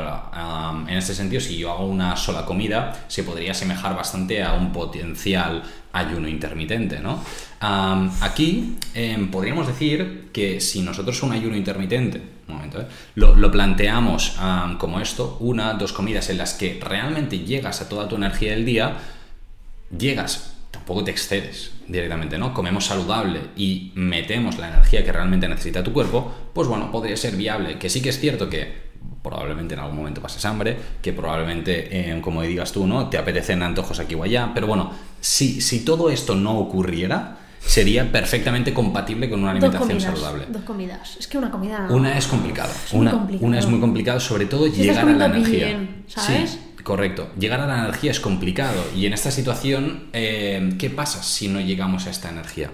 en 0.89 0.97
este 0.97 1.15
sentido, 1.15 1.41
si 1.41 1.59
yo 1.59 1.71
hago 1.73 1.85
una 1.87 2.17
sola 2.17 2.45
comida, 2.45 3.05
se 3.09 3.23
podría 3.23 3.53
asemejar 3.53 3.95
bastante 3.95 4.43
a 4.43 4.55
un 4.55 4.73
potencial 4.73 5.63
ayuno 5.93 6.29
intermitente, 6.29 7.01
¿no? 7.01 7.23
Aquí 7.61 8.79
em, 8.95 9.31
podríamos 9.31 9.67
decir 9.67 10.31
que 10.33 10.61
si 10.61 10.81
nosotros 10.83 11.23
un 11.23 11.33
ayuno 11.33 11.57
intermitente, 11.57 12.23
un 12.49 12.55
momento, 12.55 12.81
¿eh? 12.81 12.87
lo, 13.15 13.37
lo 13.37 13.51
planteamos 13.51 14.37
am, 14.39 14.79
como 14.79 15.01
esto, 15.01 15.37
una, 15.41 15.75
dos 15.75 15.93
comidas 15.93 16.31
en 16.31 16.39
las 16.39 16.55
que 16.55 16.81
realmente 16.83 17.41
llegas 17.41 17.83
a 17.83 17.89
toda 17.89 18.09
tu 18.09 18.17
energía 18.17 18.53
del 18.53 18.65
día, 18.65 18.97
llegas, 19.97 20.55
tampoco 20.71 21.05
te 21.05 21.11
excedes 21.11 21.72
directamente, 21.89 22.39
¿no? 22.39 22.53
Comemos 22.55 22.87
saludable 22.87 23.41
y 23.57 23.93
metemos 23.95 24.59
la 24.59 24.69
energía 24.69 25.05
que 25.05 25.13
realmente 25.13 25.49
necesita 25.49 25.83
tu 25.83 25.93
cuerpo, 25.93 26.33
pues 26.53 26.69
bueno, 26.69 26.91
podría 26.91 27.17
ser 27.17 27.37
viable. 27.37 27.79
Que 27.79 27.89
sí 27.91 28.01
que 28.03 28.09
es 28.11 28.19
cierto 28.19 28.49
que 28.49 28.91
probablemente 29.23 29.75
en 29.75 29.81
algún 29.81 29.97
momento 29.97 30.21
pases 30.21 30.45
hambre, 30.45 30.77
que 31.01 31.13
probablemente, 31.13 32.11
eh, 32.11 32.21
como 32.21 32.43
digas 32.43 32.73
tú, 32.73 32.87
¿no? 32.87 33.09
Te 33.09 33.19
apetecen 33.19 33.63
antojos 33.63 34.01
aquí 34.01 34.15
o 34.15 34.23
allá, 34.25 34.51
pero 34.55 34.67
bueno, 34.67 34.91
si, 35.21 35.61
si 35.61 35.85
todo 35.85 36.11
esto 36.11 36.35
no 36.35 36.59
ocurriera, 36.59 37.39
sería 37.61 38.11
perfectamente 38.11 38.75
compatible 38.75 39.31
con 39.31 39.41
una 39.43 39.53
Dos 39.55 39.63
alimentación 39.63 39.99
comidas. 39.99 40.15
saludable. 40.19 40.47
Dos 40.49 40.63
comidas. 40.63 41.17
Es 41.19 41.27
que 41.29 41.39
una 41.39 41.51
comida. 41.51 41.87
Una 41.91 42.19
es 42.19 42.27
muy 42.33 42.53
Una, 42.93 43.15
una 43.41 43.59
es 43.59 43.67
muy 43.67 43.79
complicado, 43.81 44.19
sobre 44.19 44.47
todo 44.47 44.67
Si 44.67 44.83
llegar 44.83 45.09
a 45.09 45.13
la 45.13 45.27
energía. 45.27 45.67
bien, 45.67 46.05
¿sabes? 46.09 46.51
Sí, 46.51 46.59
correcto. 46.83 47.31
Llegar 47.39 47.61
a 47.61 47.67
la 47.67 47.79
energía 47.81 48.11
es 48.11 48.21
complicado. 48.21 48.83
Y 48.97 49.07
en 49.07 49.13
esta 49.13 49.31
situación, 49.31 50.09
eh, 50.13 50.75
¿qué 50.79 50.91
pasa 50.91 51.23
si 51.23 51.49
no 51.49 51.61
llegamos 51.61 52.07
a 52.07 52.11
esta 52.11 52.31
energía? 52.31 52.71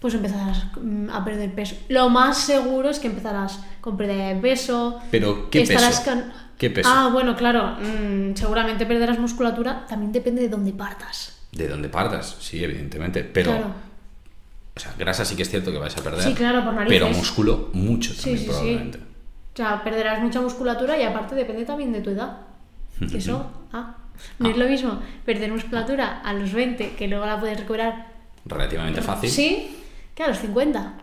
Pues 0.00 0.14
empezarás 0.14 0.66
mm, 0.80 1.08
a 1.10 1.24
perder 1.24 1.54
peso. 1.54 1.76
Lo 1.88 2.10
más 2.10 2.38
seguro 2.38 2.90
es 2.90 2.98
que 2.98 3.06
empezarás 3.06 3.60
con 3.80 3.96
pérdida 3.96 4.28
de 4.28 4.36
peso. 4.36 5.00
Pero, 5.10 5.48
¿qué 5.50 5.62
estarás 5.62 6.00
peso? 6.00 6.04
can- 6.04 6.32
¿Qué 6.58 6.70
peso? 6.70 6.88
Ah, 6.92 7.08
bueno, 7.12 7.34
claro. 7.36 7.76
mm, 7.80 8.34
seguramente 8.34 8.86
perderás 8.86 9.18
musculatura. 9.18 9.86
También 9.88 10.12
depende 10.12 10.42
de 10.42 10.48
dónde 10.48 10.72
partas. 10.72 11.38
De 11.52 11.68
dónde 11.68 11.88
partas, 11.88 12.36
sí, 12.40 12.62
evidentemente. 12.62 13.24
Pero, 13.24 13.52
claro. 13.52 13.66
o 14.76 14.80
sea, 14.80 14.92
grasa 14.98 15.24
sí 15.24 15.36
que 15.36 15.42
es 15.42 15.50
cierto 15.50 15.72
que 15.72 15.78
vais 15.78 15.96
a 15.96 16.02
perder. 16.02 16.22
Sí, 16.22 16.34
claro, 16.34 16.64
por 16.64 16.74
narices. 16.74 17.00
Pero 17.00 17.12
músculo, 17.16 17.70
mucho 17.72 18.12
Sí, 18.12 18.20
también, 18.20 18.38
sí, 18.38 18.44
probablemente. 18.46 18.98
sí. 18.98 19.04
O 19.54 19.56
sea, 19.56 19.84
perderás 19.84 20.20
mucha 20.20 20.40
musculatura 20.40 20.98
y 20.98 21.04
aparte 21.04 21.34
depende 21.34 21.64
también 21.64 21.92
de 21.92 22.00
tu 22.00 22.10
edad. 22.10 22.38
Que 22.98 23.18
eso, 23.18 23.50
ah, 23.72 23.96
no 24.38 24.48
es 24.50 24.56
lo 24.56 24.66
mismo 24.68 25.00
perder 25.24 25.50
musculatura 25.52 26.20
a 26.24 26.32
los 26.32 26.52
20, 26.52 26.92
que 26.92 27.08
luego 27.08 27.26
la 27.26 27.38
puedes 27.40 27.58
recuperar. 27.58 28.12
Relativamente 28.44 29.02
fácil. 29.02 29.30
Sí, 29.30 29.76
que 30.14 30.22
a 30.22 30.28
los 30.28 30.38
50. 30.38 30.94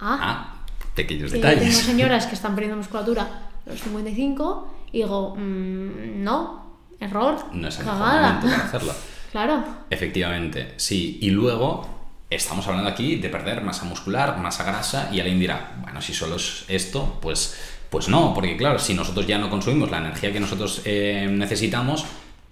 Ah, 0.00 0.18
Ah, 0.20 0.54
pequeños 0.94 1.32
que 1.32 1.38
tengo 1.38 1.48
detalles. 1.54 1.76
señoras 1.78 2.26
que 2.26 2.34
están 2.38 2.54
perdiendo 2.54 2.76
musculatura 2.76 3.22
a 3.66 3.70
los 3.70 3.80
55 3.80 4.74
y 4.92 4.98
digo, 4.98 5.34
mm, 5.36 6.22
no, 6.22 6.64
error, 7.00 7.36
No 7.52 7.68
es 7.68 7.76
cagada. 7.76 8.40
para 8.40 8.56
hacerlo. 8.64 8.92
Claro, 9.34 9.64
Efectivamente, 9.90 10.74
sí. 10.76 11.18
Y 11.20 11.30
luego 11.30 11.84
estamos 12.30 12.68
hablando 12.68 12.88
aquí 12.88 13.16
de 13.16 13.28
perder 13.28 13.62
masa 13.62 13.84
muscular, 13.84 14.38
masa 14.38 14.62
grasa, 14.62 15.08
y 15.12 15.18
alguien 15.18 15.40
dirá, 15.40 15.72
bueno, 15.80 16.00
si 16.00 16.14
solo 16.14 16.36
es 16.36 16.64
esto, 16.68 17.18
pues, 17.20 17.58
pues 17.94 18.08
no, 18.08 18.34
porque 18.34 18.56
claro, 18.56 18.80
si 18.80 18.92
nosotros 18.92 19.24
ya 19.24 19.38
no 19.38 19.48
consumimos 19.48 19.88
la 19.88 19.98
energía 19.98 20.32
que 20.32 20.40
nosotros 20.40 20.82
eh, 20.84 21.28
necesitamos, 21.30 22.04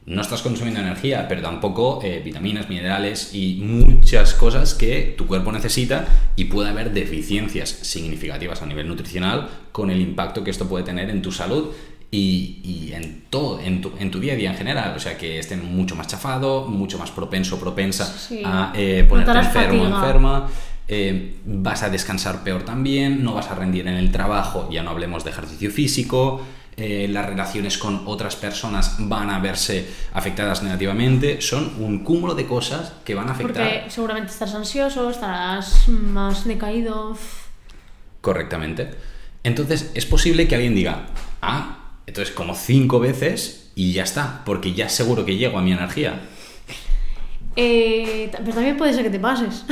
no 0.06 0.22
estás 0.22 0.40
consumiendo 0.40 0.78
energía, 0.78 1.26
pero 1.28 1.42
tampoco 1.42 1.98
eh, 2.04 2.22
vitaminas, 2.24 2.68
minerales 2.68 3.34
y 3.34 3.60
muchas 3.60 4.34
cosas 4.34 4.74
que 4.74 5.16
tu 5.18 5.26
cuerpo 5.26 5.50
necesita 5.50 6.06
y 6.36 6.44
puede 6.44 6.68
haber 6.70 6.92
deficiencias 6.92 7.70
significativas 7.70 8.62
a 8.62 8.66
nivel 8.66 8.86
nutricional 8.86 9.48
con 9.72 9.90
el 9.90 10.00
impacto 10.00 10.44
que 10.44 10.52
esto 10.52 10.68
puede 10.68 10.84
tener 10.84 11.10
en 11.10 11.22
tu 11.22 11.32
salud 11.32 11.70
y, 12.12 12.60
y 12.62 12.92
en 12.94 13.24
todo, 13.28 13.58
en 13.58 13.80
tu, 13.80 13.90
en 13.98 14.12
tu 14.12 14.20
día 14.20 14.34
a 14.34 14.36
día 14.36 14.50
en 14.52 14.56
general. 14.56 14.94
O 14.96 15.00
sea, 15.00 15.18
que 15.18 15.40
estés 15.40 15.60
mucho 15.60 15.96
más 15.96 16.06
chafado, 16.06 16.66
mucho 16.68 16.98
más 16.98 17.10
propenso, 17.10 17.58
propensa 17.58 18.04
Sí. 18.06 18.42
a 18.44 18.72
eh, 18.76 19.04
ponerte 19.08 19.32
enfermo, 19.32 19.82
fatiga. 19.82 19.98
enferma. 19.98 20.48
Eh, 20.94 21.36
vas 21.46 21.82
a 21.82 21.88
descansar 21.88 22.44
peor 22.44 22.64
también, 22.64 23.24
no 23.24 23.32
vas 23.32 23.50
a 23.50 23.54
rendir 23.54 23.88
en 23.88 23.94
el 23.94 24.12
trabajo, 24.12 24.68
ya 24.70 24.82
no 24.82 24.90
hablemos 24.90 25.24
de 25.24 25.30
ejercicio 25.30 25.70
físico. 25.70 26.42
eh, 26.76 27.06
las 27.08 27.26
relaciones 27.26 27.76
con 27.78 28.02
otras 28.06 28.36
personas 28.36 28.96
van 28.98 29.30
a 29.30 29.38
verse 29.38 29.86
afectadas 30.12 30.62
negativamente. 30.62 31.40
Son 31.40 31.72
un 31.78 32.02
cúmulo 32.04 32.34
de 32.34 32.46
cosas 32.46 32.92
que 33.04 33.14
van 33.14 33.28
a 33.28 33.32
afectar 33.32 33.68
porque 33.68 33.90
seguramente 33.90 34.32
estarás 34.32 34.54
ansioso, 34.54 35.10
estarás 35.10 35.88
más 35.88 36.44
decaído. 36.44 37.16
correctamente. 38.20 38.90
Entonces, 39.44 39.90
es 39.94 40.06
posible 40.06 40.46
que 40.46 40.54
alguien 40.54 40.74
diga, 40.74 41.06
ah, 41.40 41.94
entonces 42.06 42.34
como 42.34 42.54
cinco 42.54 43.00
veces 43.00 43.70
y 43.74 43.92
ya 43.92 44.02
está, 44.04 44.42
porque 44.44 44.72
ya 44.74 44.88
seguro 44.88 45.24
que 45.24 45.36
llego 45.36 45.58
a 45.58 45.62
mi 45.62 45.72
energía. 45.72 46.20
Eh, 47.56 48.30
pero 48.32 48.52
también 48.54 48.76
puede 48.76 48.94
ser 48.94 49.02
que 49.04 49.10
te 49.10 49.20
pases. 49.20 49.64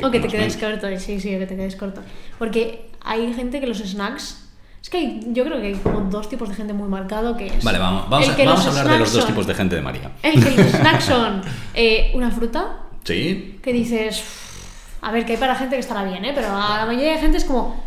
O, 0.00 0.06
O 0.06 0.10
que 0.10 0.20
te 0.20 0.28
quedes 0.28 0.56
corto, 0.56 0.86
sí, 0.98 1.20
sí, 1.20 1.34
o 1.34 1.38
que 1.38 1.46
te 1.46 1.56
quedes 1.56 1.76
corto. 1.76 2.00
Porque 2.38 2.90
hay 3.02 3.32
gente 3.34 3.60
que 3.60 3.66
los 3.66 3.78
snacks. 3.78 4.46
Es 4.82 4.88
que 4.88 4.96
hay- 4.98 5.20
yo 5.32 5.44
creo 5.44 5.60
que 5.60 5.66
hay 5.68 5.74
como 5.74 6.00
dos 6.08 6.28
tipos 6.28 6.48
de 6.48 6.54
gente 6.54 6.72
muy 6.72 6.88
marcado 6.88 7.36
que 7.36 7.48
es. 7.48 7.64
Vale, 7.64 7.78
vamos, 7.78 8.08
vamos, 8.08 8.28
a, 8.28 8.36
que 8.36 8.46
vamos 8.46 8.64
a 8.64 8.68
hablar 8.70 8.88
de 8.88 8.98
los 9.00 9.12
dos 9.12 9.22
son- 9.22 9.30
tipos 9.32 9.46
de 9.46 9.54
gente 9.54 9.76
de 9.76 9.82
María. 9.82 10.12
El 10.22 10.42
que 10.42 10.50
los 10.62 10.70
snacks 10.80 11.04
son 11.04 11.42
eh, 11.74 12.12
una 12.14 12.30
fruta 12.30 12.78
¿Sí? 13.04 13.58
que 13.62 13.72
dices. 13.72 14.22
A 15.02 15.12
ver, 15.12 15.24
que 15.26 15.32
hay 15.32 15.38
para 15.38 15.54
gente 15.54 15.76
que 15.76 15.80
estará 15.80 16.04
bien, 16.04 16.24
¿eh? 16.24 16.32
Pero 16.34 16.48
a 16.48 16.78
la 16.78 16.86
mayoría 16.86 17.12
de 17.12 17.18
gente 17.18 17.36
es 17.38 17.44
como. 17.44 17.82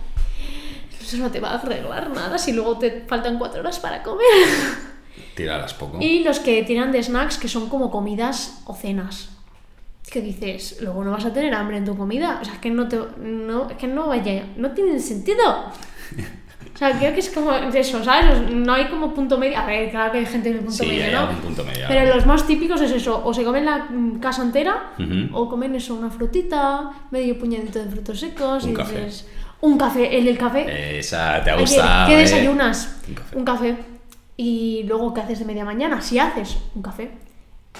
Eso 1.02 1.18
no 1.18 1.30
te 1.32 1.40
va 1.40 1.52
a 1.52 1.56
arreglar 1.56 2.10
nada 2.12 2.38
si 2.38 2.54
luego 2.54 2.78
te 2.78 3.04
faltan 3.08 3.38
cuatro 3.38 3.60
horas 3.62 3.80
para 3.80 4.02
comer. 4.04 4.24
Tiraras 5.36 5.74
poco. 5.74 5.98
Y 6.02 6.24
los 6.24 6.40
que 6.40 6.62
tiran 6.64 6.92
de 6.92 7.02
snacks 7.04 7.38
que 7.38 7.48
son 7.48 7.70
como 7.70 7.90
comidas 7.92 8.62
o 8.66 8.76
cenas. 8.76 9.30
Que 10.12 10.22
dices, 10.22 10.78
luego 10.82 11.04
no 11.04 11.12
vas 11.12 11.26
a 11.26 11.34
tener 11.34 11.54
hambre 11.56 11.78
en 11.78 11.86
tu 11.86 11.98
comida. 11.98 12.40
O 12.42 12.46
sea, 12.46 12.54
es 12.56 12.60
que 12.60 12.70
no 12.70 12.88
te. 12.88 13.00
No, 13.20 13.70
es 13.70 13.78
que 13.78 13.88
no 13.88 14.08
vaya. 14.08 14.46
No 14.58 14.72
tiene 14.72 15.00
sentido. 15.00 15.42
O 16.74 16.78
sea, 16.78 16.98
creo 16.98 17.14
que 17.14 17.20
es 17.20 17.30
como 17.30 17.52
eso, 17.54 18.04
¿sabes? 18.04 18.50
No 18.52 18.74
hay 18.74 18.86
como 18.90 19.14
punto 19.14 19.38
medio. 19.38 19.58
A 19.58 19.66
ver, 19.66 19.90
claro 19.92 20.12
que 20.12 20.18
hay 20.20 20.26
gente 20.26 20.50
en 20.50 20.56
el 20.56 20.62
punto 20.62 20.84
Sí, 20.84 20.88
medio, 20.88 21.06
hay 21.06 21.12
¿no? 21.12 21.20
algún 21.20 21.36
punto 21.38 21.64
medio. 21.64 21.86
Pero 21.88 22.16
los 22.16 22.26
más 22.26 22.46
típicos 22.48 22.82
es 22.82 22.92
eso, 22.92 23.22
o 23.24 23.34
se 23.34 23.44
comen 23.44 23.66
la 23.66 23.88
casa 24.20 24.42
entera, 24.44 24.92
Ujú. 25.00 25.36
o 25.38 25.50
comen 25.50 25.76
eso, 25.76 25.94
una 25.96 26.10
frutita, 26.10 26.92
medio 27.12 27.38
puñadito 27.40 27.80
de 27.80 27.90
frutos 27.90 28.20
secos, 28.20 28.64
Un 28.66 28.72
y 28.72 28.74
café. 28.74 29.06
dices, 29.06 29.28
un 29.62 29.78
café, 29.78 30.18
el 30.18 30.26
del 30.26 30.38
café. 30.38 30.98
Esa 31.00 31.42
te 31.44 31.52
ha 31.52 31.56
gustado. 31.56 32.08
¿Qué 32.10 32.16
¿eh? 32.16 32.18
desayunas? 32.22 32.98
Un 33.08 33.14
café. 33.16 33.38
Un 33.38 33.46
café. 33.46 33.76
Y 34.44 34.84
luego, 34.84 35.14
¿qué 35.14 35.22
haces 35.22 35.40
de 35.40 35.46
media 35.46 35.64
mañana? 35.64 36.02
Si 36.02 36.20
haces 36.20 36.58
un 36.76 36.82
café. 36.82 37.12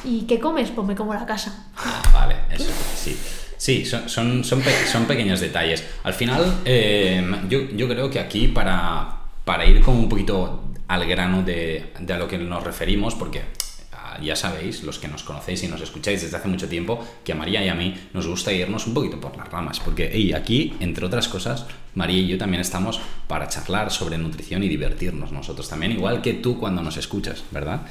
¿Y 0.06 0.22
qué 0.22 0.40
comes? 0.40 0.70
Pues 0.72 0.88
me 0.88 0.96
como 0.96 1.14
la 1.14 1.26
casa. 1.26 1.68
Ah, 1.76 2.02
vale, 2.14 2.36
eso 2.52 2.72
sí. 2.96 3.18
Sí, 3.58 3.86
son, 3.86 4.08
son, 4.08 4.44
son, 4.46 4.62
pe- 4.62 4.86
son 4.90 5.04
pequeños 5.06 5.42
detalles. 5.42 5.84
Al 6.04 6.14
final, 6.14 6.62
eh, 6.64 7.22
yo, 7.50 7.70
yo 7.76 7.88
creo 7.90 8.10
que 8.10 8.20
aquí 8.22 8.48
para, 8.48 9.24
para 9.44 9.66
ir 9.66 9.82
como 9.82 10.00
un 10.00 10.08
poquito 10.08 10.64
al 10.88 11.06
grano 11.06 11.44
de, 11.44 11.92
de 12.00 12.14
a 12.14 12.18
lo 12.18 12.28
que 12.30 12.38
nos 12.38 12.64
referimos, 12.64 13.14
porque 13.16 13.42
ya 14.22 14.36
sabéis, 14.36 14.84
los 14.84 15.00
que 15.00 15.08
nos 15.08 15.24
conocéis 15.24 15.64
y 15.64 15.68
nos 15.68 15.82
escucháis 15.82 16.22
desde 16.22 16.38
hace 16.38 16.48
mucho 16.48 16.68
tiempo, 16.68 17.04
que 17.24 17.32
a 17.32 17.36
María 17.36 17.64
y 17.64 17.70
a 17.70 17.76
mí 17.76 17.96
nos 18.14 18.28
gusta 18.28 18.52
irnos 18.52 18.88
un 18.88 18.94
poquito 18.94 19.20
por 19.20 19.38
las 19.38 19.50
ramas, 19.50 19.80
porque 19.80 20.10
hey, 20.14 20.34
aquí, 20.34 20.74
entre 20.80 21.06
otras 21.06 21.28
cosas, 21.28 21.66
María 21.96 22.20
y 22.20 22.28
yo 22.28 22.38
también 22.38 22.62
estamos 22.62 23.00
para 23.28 23.48
charlar 23.48 23.92
sobre 23.92 24.18
nutrición 24.18 24.64
y 24.64 24.70
divertirnos 24.70 25.32
nosotros 25.32 25.70
también, 25.70 25.92
igual 25.92 26.22
que 26.22 26.34
tú 26.34 26.58
cuando 26.58 26.82
nos 26.82 26.98
escuchas, 26.98 27.44
¿verdad? 27.52 27.82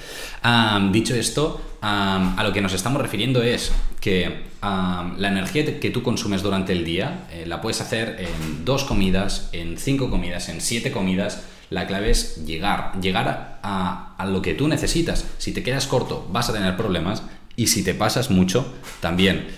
Dicho 0.90 1.14
esto, 1.14 1.60
a 1.80 2.42
lo 2.42 2.52
que 2.52 2.60
nos 2.60 2.72
estamos 2.72 3.00
refiriendo 3.00 3.42
es 3.42 3.72
que 4.00 4.52
la 4.62 5.28
energía 5.28 5.80
que 5.80 5.90
tú 5.90 6.02
consumes 6.02 6.42
durante 6.42 6.72
el 6.72 6.84
día 6.84 7.26
eh, 7.32 7.44
la 7.46 7.60
puedes 7.60 7.80
hacer 7.80 8.16
en 8.20 8.64
dos 8.64 8.84
comidas, 8.84 9.48
en 9.52 9.76
cinco 9.76 10.08
comidas, 10.08 10.48
en 10.48 10.60
siete 10.60 10.92
comidas. 10.92 11.44
La 11.72 11.86
clave 11.86 12.10
es 12.10 12.44
llegar, 12.44 13.00
llegar 13.00 13.58
a, 13.62 14.14
a 14.16 14.26
lo 14.26 14.42
que 14.42 14.54
tú 14.54 14.68
necesitas. 14.68 15.24
Si 15.38 15.52
te 15.52 15.62
quedas 15.62 15.86
corto, 15.86 16.28
vas 16.30 16.50
a 16.50 16.52
tener 16.52 16.76
problemas 16.76 17.22
y 17.56 17.68
si 17.68 17.82
te 17.82 17.94
pasas 17.94 18.30
mucho, 18.30 18.74
también. 19.00 19.48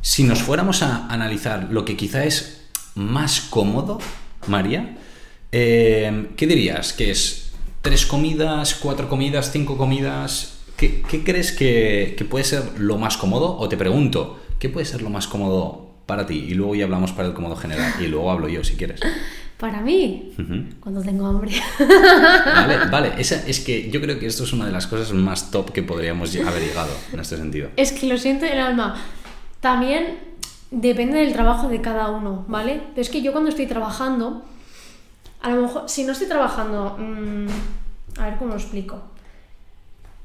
Si 0.00 0.24
nos 0.24 0.42
fuéramos 0.42 0.82
a 0.82 1.06
analizar 1.08 1.68
lo 1.70 1.84
que 1.84 1.96
quizá 1.96 2.24
es 2.24 2.68
más 2.94 3.40
cómodo, 3.40 3.98
María, 4.46 4.98
eh, 5.50 6.28
¿qué 6.36 6.46
dirías? 6.46 6.92
¿Que 6.92 7.10
es 7.10 7.52
tres 7.80 8.06
comidas, 8.06 8.74
cuatro 8.74 9.08
comidas, 9.08 9.50
cinco 9.52 9.76
comidas? 9.76 10.58
¿Qué, 10.76 11.02
qué 11.02 11.24
crees 11.24 11.52
que, 11.52 12.14
que 12.16 12.24
puede 12.24 12.44
ser 12.44 12.78
lo 12.78 12.98
más 12.98 13.16
cómodo? 13.16 13.56
O 13.58 13.68
te 13.68 13.76
pregunto, 13.76 14.40
¿qué 14.58 14.68
puede 14.68 14.86
ser 14.86 15.02
lo 15.02 15.10
más 15.10 15.26
cómodo 15.26 15.96
para 16.06 16.26
ti? 16.26 16.38
Y 16.48 16.54
luego 16.54 16.74
ya 16.74 16.84
hablamos 16.84 17.12
para 17.12 17.28
el 17.28 17.34
cómodo 17.34 17.56
general. 17.56 17.94
Y 18.00 18.06
luego 18.06 18.30
hablo 18.30 18.48
yo, 18.48 18.64
si 18.64 18.74
quieres. 18.74 19.00
Para 19.62 19.80
mí, 19.80 20.32
cuando 20.80 21.00
tengo 21.02 21.24
hambre. 21.24 21.52
Vale, 21.78 22.78
vale. 22.90 23.12
Esa, 23.16 23.46
es 23.46 23.60
que 23.60 23.88
yo 23.92 24.00
creo 24.00 24.18
que 24.18 24.26
esto 24.26 24.42
es 24.42 24.52
una 24.52 24.66
de 24.66 24.72
las 24.72 24.88
cosas 24.88 25.12
más 25.12 25.52
top 25.52 25.70
que 25.70 25.84
podríamos 25.84 26.34
haber 26.34 26.62
llegado 26.64 26.90
en 27.12 27.20
este 27.20 27.36
sentido. 27.36 27.68
es 27.76 27.92
que 27.92 28.08
lo 28.08 28.18
siento 28.18 28.44
en 28.44 28.54
el 28.54 28.58
alma. 28.58 28.96
También 29.60 30.18
depende 30.72 31.20
del 31.20 31.32
trabajo 31.32 31.68
de 31.68 31.80
cada 31.80 32.10
uno, 32.10 32.44
¿vale? 32.48 32.82
Pero 32.88 33.02
es 33.02 33.08
que 33.08 33.22
yo 33.22 33.30
cuando 33.30 33.50
estoy 33.50 33.68
trabajando, 33.68 34.42
a 35.40 35.50
lo 35.50 35.62
mejor, 35.62 35.84
si 35.86 36.02
no 36.02 36.10
estoy 36.10 36.26
trabajando, 36.26 36.96
mm, 36.98 38.18
a 38.20 38.24
ver 38.30 38.38
cómo 38.38 38.54
lo 38.54 38.56
explico. 38.56 39.00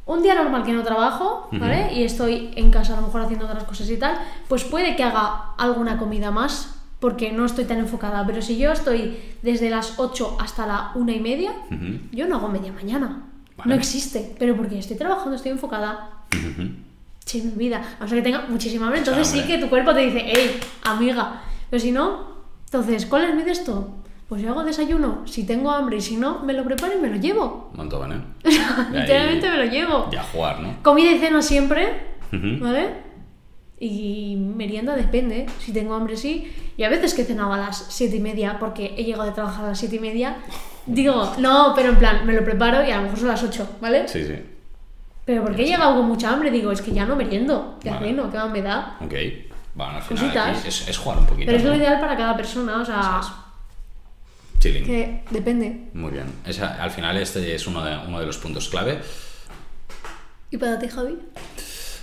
Un 0.07 0.23
día 0.23 0.33
normal 0.33 0.63
que 0.63 0.73
no 0.73 0.81
trabajo, 0.81 1.47
¿vale? 1.51 1.93
Y 1.93 2.01
estoy 2.03 2.53
en 2.55 2.71
casa 2.71 2.93
a 2.93 3.01
lo 3.01 3.03
mejor 3.05 3.21
haciendo 3.21 3.45
otras 3.45 3.65
cosas 3.65 3.87
y 3.87 3.97
tal, 3.97 4.17
pues 4.47 4.63
puede 4.63 4.95
que 4.95 5.03
haga 5.03 5.53
alguna 5.59 5.99
comida 5.99 6.31
más, 6.31 6.76
porque 6.99 7.31
no 7.31 7.45
estoy 7.45 7.65
tan 7.65 7.77
enfocada. 7.79 8.25
Pero 8.25 8.41
si 8.41 8.57
yo 8.57 8.71
estoy 8.71 9.17
desde 9.41 9.69
las 9.69 9.99
8 9.99 10.37
hasta 10.39 10.65
la 10.65 10.91
una 10.95 11.13
y 11.13 11.19
media, 11.19 11.51
Ujú. 11.71 11.99
yo 12.11 12.27
no 12.27 12.37
hago 12.37 12.49
media 12.49 12.71
mañana. 12.73 13.23
Vale. 13.57 13.69
No 13.69 13.75
existe. 13.75 14.35
Pero 14.39 14.55
porque 14.55 14.79
estoy 14.79 14.97
trabajando, 14.97 15.35
estoy 15.35 15.51
enfocada. 15.51 16.09
Ujú. 16.33 16.69
Se 17.25 17.43
me 17.43 17.51
olvida. 17.53 17.81
A 17.99 18.03
no 18.03 18.07
ser 18.07 18.19
que 18.19 18.23
tenga 18.23 18.45
muchísima 18.47 18.85
hambre, 18.85 18.99
entonces 18.99 19.27
sí 19.27 19.41
que 19.43 19.57
tu 19.57 19.67
cuerpo 19.69 19.93
te 19.93 20.01
dice, 20.01 20.23
hey, 20.25 20.59
amiga. 20.83 21.41
Pero 21.69 21.79
si 21.81 21.91
no, 21.91 22.37
entonces, 22.65 23.05
¿cuál 23.05 23.25
es 23.25 23.35
mi 23.35 23.43
de 23.43 23.51
esto? 23.51 23.93
Pues 24.29 24.41
yo 24.41 24.49
hago 24.51 24.63
desayuno, 24.63 25.21
si 25.25 25.45
tengo 25.45 25.71
hambre 25.71 25.97
y 25.97 26.01
si 26.01 26.17
no, 26.17 26.39
me 26.43 26.53
lo 26.53 26.63
preparo 26.65 26.93
y 26.97 27.01
me 27.01 27.09
lo 27.09 27.15
llevo. 27.15 27.69
Un 27.71 27.77
montón, 27.77 28.11
¿eh? 28.11 28.21
Literalmente 28.91 29.49
me 29.49 29.57
lo 29.57 29.65
llevo. 29.65 30.09
Ya 30.11 30.21
jugar, 30.23 30.59
¿no? 30.59 30.75
Comida 30.83 31.11
y 31.11 31.19
cena 31.19 31.41
siempre, 31.41 32.15
Ujú. 32.33 32.63
¿vale? 32.63 33.06
Y 33.79 34.35
merienda 34.37 34.95
depende, 34.95 35.45
si 35.59 35.71
tengo 35.71 35.93
hambre 35.93 36.17
sí. 36.17 36.51
Y 36.77 36.83
a 36.83 36.89
veces 36.89 37.13
que 37.13 37.23
cenaba 37.23 37.55
a 37.55 37.59
las 37.59 37.77
siete 37.89 38.15
y 38.15 38.19
media 38.19 38.57
porque 38.59 38.95
he 38.97 39.03
llegado 39.03 39.25
de 39.25 39.31
trabajar 39.33 39.65
a 39.65 39.67
las 39.69 39.79
siete 39.79 39.97
y 39.97 39.99
media, 39.99 40.37
digo, 40.87 41.33
no, 41.37 41.73
pero 41.75 41.89
en 41.89 41.97
plan, 41.97 42.25
me 42.25 42.33
lo 42.33 42.43
preparo 42.43 42.83
y 42.85 42.91
a 42.91 42.97
lo 42.97 43.03
mejor 43.03 43.19
son 43.19 43.27
las 43.27 43.43
8, 43.43 43.77
¿vale? 43.81 44.07
Sí, 44.07 44.25
sí. 44.25 44.35
Pero 45.25 45.43
porque 45.43 45.63
he 45.63 45.65
llegado 45.67 45.95
con 45.97 46.07
mucha 46.07 46.31
hambre, 46.31 46.49
digo, 46.51 46.71
es 46.71 46.81
que 46.81 46.91
ya 46.91 47.05
no 47.05 47.15
meriendo, 47.15 47.77
ya 47.83 47.95
Vale. 47.95 48.15
¿qué 48.15 48.37
más 48.37 48.49
me 48.51 48.61
da? 48.61 48.97
Ok. 49.01 49.13
Bueno, 49.75 49.91
al 49.97 50.01
final 50.01 50.23
Cositas. 50.23 50.65
es, 50.65 50.87
es 50.87 50.97
jugar 50.97 51.19
un 51.19 51.25
poquito. 51.27 51.45
Pero 51.47 51.57
es 51.57 51.63
lo 51.65 51.71
¿no? 51.71 51.75
ideal 51.77 51.99
para 51.99 52.15
cada 52.17 52.35
persona, 52.37 52.81
o 52.81 52.85
sea, 52.85 53.21
Chilling. 54.59 54.85
que 54.85 55.23
depende. 55.29 55.89
Muy 55.93 56.11
bien. 56.13 56.25
Esa- 56.45 56.81
al 56.81 56.89
final 56.91 57.15
este 57.17 57.53
es 57.53 57.67
uno 57.67 57.83
de, 57.83 57.95
uno 58.07 58.19
de 58.19 58.25
los 58.25 58.37
puntos 58.37 58.69
clave. 58.69 58.99
¿Y 60.49 60.57
para 60.57 60.79
ti, 60.79 60.87
Javi? 60.87 61.17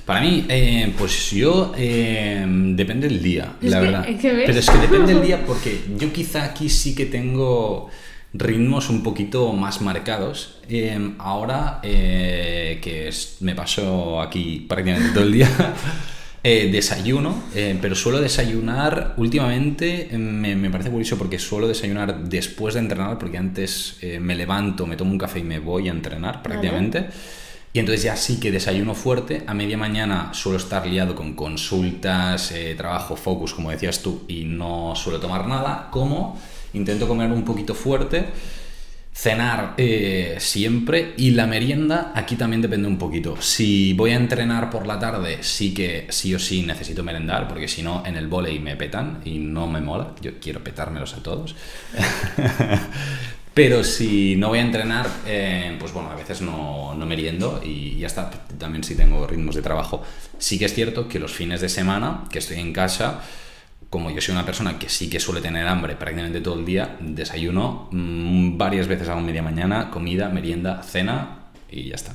Para 0.04 0.20
mí, 0.20 0.44
eh, 0.48 0.92
pues 0.98 1.30
yo 1.30 1.72
eh, 1.78 2.44
depende 2.46 3.08
del 3.08 3.22
día, 3.22 3.54
Es 3.62 3.70
la 3.70 3.80
que- 3.80 3.86
verdad. 3.86 4.04
que. 4.06 4.42
Pero 4.46 4.58
es 4.58 4.68
que 4.70 4.78
depende 4.78 5.14
del 5.14 5.22
día 5.26 5.44
porque 5.46 5.80
yo 5.98 6.12
quizá 6.12 6.44
aquí 6.44 6.68
sí 6.68 6.94
que 6.94 7.06
tengo 7.06 7.88
ritmos 8.34 8.90
un 8.90 9.02
poquito 9.02 9.52
más 9.54 9.80
marcados. 9.80 10.58
Eh, 10.68 10.98
ahora 11.18 11.80
eh, 11.82 12.78
que 12.82 13.08
es- 13.08 13.36
me 13.40 13.54
paso 13.54 14.20
aquí 14.20 14.66
prácticamente 14.68 15.10
todo 15.14 15.24
el 15.24 15.32
día, 15.32 15.48
eh, 16.42 16.68
desayuno, 16.70 17.42
eh, 17.54 17.78
pero 17.80 17.94
suelo 17.94 18.20
desayunar 18.20 19.14
últimamente, 19.16 20.08
eh, 20.10 20.18
me, 20.18 20.54
me 20.54 20.68
parece 20.68 20.90
curioso 20.90 21.16
porque 21.16 21.38
suelo 21.38 21.66
desayunar 21.66 22.24
después 22.24 22.74
de 22.74 22.80
entrenar, 22.80 23.18
porque 23.18 23.38
antes 23.38 23.96
eh, 24.02 24.20
me 24.20 24.34
levanto, 24.34 24.86
me 24.86 24.96
tomo 24.96 25.12
un 25.12 25.18
café 25.18 25.38
y 25.38 25.44
me 25.44 25.58
voy 25.60 25.88
a 25.88 25.92
entrenar 25.92 26.42
prácticamente. 26.42 27.06
Y 27.74 27.80
entonces 27.80 28.04
ya 28.04 28.16
sí 28.16 28.38
que 28.38 28.52
desayuno 28.52 28.94
fuerte. 28.94 29.42
A 29.48 29.52
media 29.52 29.76
mañana 29.76 30.32
suelo 30.32 30.58
estar 30.58 30.86
liado 30.86 31.16
con 31.16 31.34
consultas, 31.34 32.52
eh, 32.52 32.76
trabajo, 32.76 33.16
focus, 33.16 33.52
como 33.52 33.72
decías 33.72 34.00
tú, 34.00 34.22
y 34.28 34.44
no 34.44 34.94
suelo 34.94 35.18
tomar 35.18 35.48
nada. 35.48 35.88
Como 35.90 36.40
intento 36.72 37.08
comer 37.08 37.32
un 37.32 37.44
poquito 37.44 37.74
fuerte, 37.74 38.26
cenar 39.12 39.74
eh, 39.76 40.36
siempre 40.38 41.14
y 41.16 41.32
la 41.32 41.48
merienda 41.48 42.12
aquí 42.14 42.36
también 42.36 42.62
depende 42.62 42.86
un 42.86 42.96
poquito. 42.96 43.42
Si 43.42 43.92
voy 43.92 44.12
a 44.12 44.16
entrenar 44.16 44.70
por 44.70 44.86
la 44.86 45.00
tarde, 45.00 45.38
sí 45.42 45.74
que 45.74 46.06
sí 46.10 46.32
o 46.32 46.38
sí 46.38 46.62
necesito 46.62 47.02
merendar, 47.02 47.48
porque 47.48 47.66
si 47.66 47.82
no 47.82 48.04
en 48.06 48.16
el 48.16 48.28
volei 48.28 48.60
me 48.60 48.76
petan 48.76 49.20
y 49.24 49.38
no 49.38 49.66
me 49.66 49.80
mola. 49.80 50.14
Yo 50.22 50.38
quiero 50.40 50.62
petármelos 50.62 51.14
a 51.14 51.24
todos. 51.24 51.56
Pero 53.54 53.84
si 53.84 54.34
no 54.34 54.48
voy 54.48 54.58
a 54.58 54.62
entrenar, 54.62 55.06
eh, 55.26 55.76
pues 55.78 55.92
bueno, 55.92 56.10
a 56.10 56.16
veces 56.16 56.42
no, 56.42 56.94
no 56.94 57.06
meriendo 57.06 57.60
y 57.64 57.96
ya 57.98 58.08
está. 58.08 58.28
También 58.58 58.82
si 58.82 58.96
tengo 58.96 59.26
ritmos 59.28 59.54
de 59.54 59.62
trabajo. 59.62 60.02
Sí 60.38 60.58
que 60.58 60.64
es 60.64 60.74
cierto 60.74 61.08
que 61.08 61.20
los 61.20 61.32
fines 61.32 61.60
de 61.60 61.68
semana, 61.68 62.24
que 62.30 62.40
estoy 62.40 62.58
en 62.58 62.72
casa, 62.72 63.22
como 63.90 64.10
yo 64.10 64.20
soy 64.20 64.32
una 64.32 64.44
persona 64.44 64.76
que 64.76 64.88
sí 64.88 65.08
que 65.08 65.20
suele 65.20 65.40
tener 65.40 65.68
hambre 65.68 65.94
prácticamente 65.94 66.40
todo 66.40 66.58
el 66.58 66.64
día, 66.64 66.96
desayuno 66.98 67.88
mm, 67.92 68.58
varias 68.58 68.88
veces 68.88 69.08
a 69.08 69.14
media 69.14 69.40
mañana, 69.40 69.88
comida, 69.88 70.28
merienda, 70.30 70.82
cena 70.82 71.44
y 71.70 71.90
ya 71.90 71.94
está. 71.94 72.12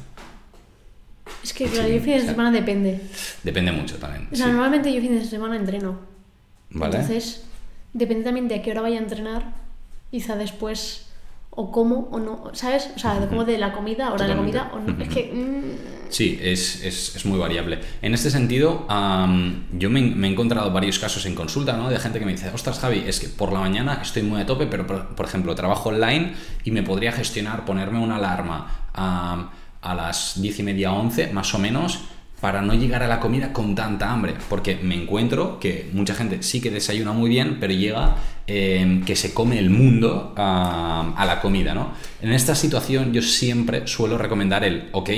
Es 1.42 1.54
que, 1.54 1.68
claro, 1.68 1.88
yo 1.88 2.02
fines 2.02 2.24
de 2.24 2.32
semana 2.32 2.52
depende. 2.52 3.00
Depende 3.44 3.72
mucho 3.72 3.96
también. 3.96 4.28
O 4.30 4.36
sea, 4.36 4.48
sí. 4.48 4.52
normalmente 4.52 4.94
yo 4.94 5.00
fines 5.00 5.24
de 5.24 5.30
semana 5.30 5.56
entreno. 5.56 6.00
¿Vale? 6.72 6.98
Entonces, 6.98 7.46
depende 7.94 8.26
también 8.26 8.50
de 8.50 8.56
a 8.56 8.62
qué 8.62 8.72
hora 8.72 8.82
vaya 8.82 9.00
a 9.00 9.02
entrenar, 9.02 9.54
quizá 10.12 10.36
después, 10.36 11.09
o 11.62 11.72
cómo, 11.72 12.08
o 12.12 12.20
no, 12.20 12.34
¿sabes? 12.54 12.90
O 12.96 13.00
sea, 13.00 13.20
de 13.20 13.28
cómo 13.28 13.44
de 13.44 13.58
la 13.58 13.74
comida, 13.74 14.14
hora 14.14 14.24
de 14.26 14.32
la 14.34 14.38
comida, 14.38 14.72
o 14.74 14.80
no. 14.80 15.04
Es 15.04 15.10
que. 15.10 15.24
mm, 15.34 16.00
Sí, 16.10 16.40
es, 16.42 16.84
es- 16.84 17.16
es 17.18 17.26
muy 17.26 17.38
variable. 17.38 17.78
En 18.02 18.14
este 18.16 18.30
sentido, 18.32 18.86
am, 18.90 19.66
yo 19.78 19.92
me, 19.92 20.02
me 20.02 20.28
he 20.28 20.32
encontrado 20.32 20.72
varios 20.72 20.98
casos 20.98 21.26
en 21.28 21.36
consulta, 21.36 21.74
¿no? 21.78 21.88
De 21.90 22.00
gente 22.00 22.18
que 22.18 22.26
me 22.26 22.32
dice, 22.32 22.50
ostras, 22.52 22.80
Javi, 22.80 23.04
es 23.06 23.20
que 23.20 23.28
por 23.28 23.52
la 23.54 23.60
mañana 23.60 24.00
estoy 24.02 24.24
muy 24.24 24.42
a 24.42 24.46
tope, 24.46 24.66
pero 24.66 24.88
por, 24.88 25.00
por 25.16 25.26
ejemplo, 25.28 25.54
trabajo 25.54 25.90
online 25.90 26.34
y 26.64 26.72
me 26.72 26.82
podría 26.82 27.12
gestionar 27.12 27.64
ponerme 27.66 28.00
una 28.00 28.16
alarma 28.16 28.58
am, 28.94 29.50
a 29.82 29.94
las 29.94 30.42
diez 30.42 30.58
y 30.60 30.64
media, 30.64 30.92
once, 30.94 31.28
más 31.32 31.54
o 31.54 31.60
menos, 31.60 32.00
para 32.42 32.62
no 32.64 32.74
llegar 32.74 33.04
a 33.04 33.08
la 33.08 33.20
comida 33.20 33.54
con 33.54 33.76
tanta 33.76 34.10
hambre. 34.12 34.34
Porque 34.50 34.80
me 34.82 34.96
encuentro 34.96 35.60
que 35.60 35.90
mucha 35.94 36.16
gente 36.16 36.42
sí 36.42 36.60
que 36.60 36.72
desayuna 36.72 37.12
muy 37.12 37.30
bien, 37.30 37.58
pero 37.60 37.72
llega 37.74 38.16
eh, 38.52 39.02
que 39.06 39.16
se 39.16 39.34
come 39.34 39.60
el 39.60 39.70
mundo 39.70 40.34
a, 40.36 41.14
a 41.16 41.26
la 41.26 41.40
comida, 41.40 41.76
¿no? 41.76 41.94
En 42.22 42.34
esta 42.34 42.56
situación 42.56 43.14
yo 43.14 43.22
siempre 43.22 43.86
suelo 43.86 44.18
recomendar 44.18 44.64
el, 44.64 44.90
ok, 44.92 45.10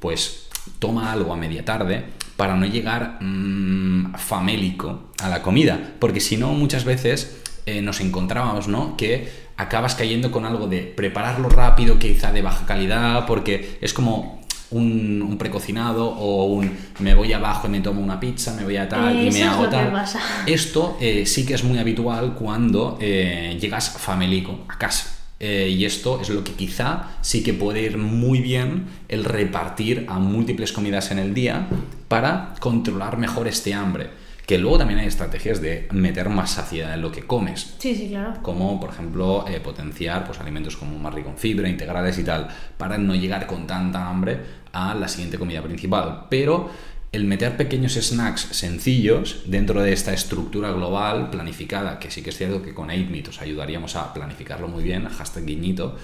pues 0.00 0.48
toma 0.78 1.12
algo 1.12 1.32
a 1.32 1.36
media 1.36 1.64
tarde 1.64 2.04
para 2.36 2.56
no 2.56 2.64
llegar 2.64 3.18
mm, 3.20 4.14
famélico 4.14 5.10
a 5.20 5.28
la 5.28 5.42
comida. 5.42 5.78
Porque 5.98 6.20
si 6.20 6.36
no, 6.36 6.52
muchas 6.52 6.84
veces 6.84 7.42
eh, 7.66 7.82
nos 7.82 8.00
encontrábamos, 8.00 8.68
¿no? 8.68 8.96
Que 8.96 9.28
acabas 9.56 9.94
cayendo 9.94 10.30
con 10.30 10.46
algo 10.46 10.66
de 10.66 10.82
prepararlo 10.82 11.48
rápido, 11.48 11.98
quizá 11.98 12.32
de 12.32 12.42
baja 12.42 12.64
calidad, 12.64 13.26
porque 13.26 13.76
es 13.80 13.92
como 13.92 14.40
un, 14.70 15.22
un 15.22 15.38
precocinado 15.38 16.08
o 16.08 16.46
un 16.46 16.76
me 16.98 17.14
voy 17.14 17.32
abajo 17.32 17.68
y 17.68 17.70
me 17.70 17.80
tomo 17.80 18.00
una 18.00 18.20
pizza, 18.20 18.54
me 18.54 18.64
voy 18.64 18.76
a 18.76 18.88
tal 18.88 19.26
y 19.26 19.30
me 19.30 19.42
hago 19.42 19.68
tal. 19.68 19.92
Esto 20.46 20.96
eh, 21.00 21.26
sí 21.26 21.46
que 21.46 21.54
es 21.54 21.64
muy 21.64 21.78
habitual 21.78 22.34
cuando 22.34 22.98
eh, 23.00 23.56
llegas 23.60 23.90
famélico 23.90 24.64
a 24.68 24.78
casa. 24.78 25.14
Eh, 25.40 25.68
y 25.70 25.84
esto 25.84 26.20
es 26.20 26.30
lo 26.30 26.42
que 26.42 26.52
quizá 26.54 27.10
sí 27.20 27.44
que 27.44 27.54
puede 27.54 27.82
ir 27.82 27.96
muy 27.96 28.40
bien 28.40 28.86
el 29.08 29.24
repartir 29.24 30.04
a 30.08 30.18
múltiples 30.18 30.72
comidas 30.72 31.12
en 31.12 31.20
el 31.20 31.32
día 31.32 31.68
para 32.08 32.54
controlar 32.58 33.18
mejor 33.18 33.46
este 33.46 33.72
hambre. 33.72 34.10
Que 34.48 34.56
luego 34.56 34.78
también 34.78 34.98
hay 34.98 35.06
estrategias 35.06 35.60
de 35.60 35.88
meter 35.92 36.30
más 36.30 36.52
saciedad 36.52 36.94
en 36.94 37.02
lo 37.02 37.12
que 37.12 37.26
comes 37.26 37.74
Sí, 37.78 37.94
sí, 37.94 38.08
claro. 38.08 38.42
como 38.42 38.80
por 38.80 38.88
ejemplo 38.88 39.44
eh, 39.46 39.60
potenciar 39.60 40.24
pues, 40.26 40.40
alimentos 40.40 40.74
como 40.78 40.98
más 40.98 41.12
rico 41.12 41.28
en 41.28 41.36
fibra, 41.36 41.68
integrales 41.68 42.18
y 42.18 42.24
tal, 42.24 42.48
para 42.78 42.96
no 42.96 43.14
llegar 43.14 43.46
con 43.46 43.66
tanta 43.66 44.08
hambre 44.08 44.40
a 44.72 44.94
la 44.94 45.06
siguiente 45.06 45.38
comida 45.38 45.60
principal. 45.62 46.24
Pero 46.30 46.70
el 47.12 47.24
meter 47.24 47.58
pequeños 47.58 47.92
snacks 47.92 48.40
sencillos 48.52 49.42
dentro 49.46 49.82
de 49.82 49.92
esta 49.92 50.14
estructura 50.14 50.72
global 50.72 51.28
planificada, 51.28 51.98
que 51.98 52.10
sí 52.10 52.22
que 52.22 52.30
es 52.30 52.38
cierto 52.38 52.62
que 52.62 52.72
con 52.72 52.88
8 52.88 53.30
os 53.30 53.42
ayudaríamos 53.42 53.96
a 53.96 54.14
planificarlo 54.14 54.66
muy 54.66 54.82
bien, 54.82 55.06
hashtag 55.08 55.44
guiñito, 55.44 55.96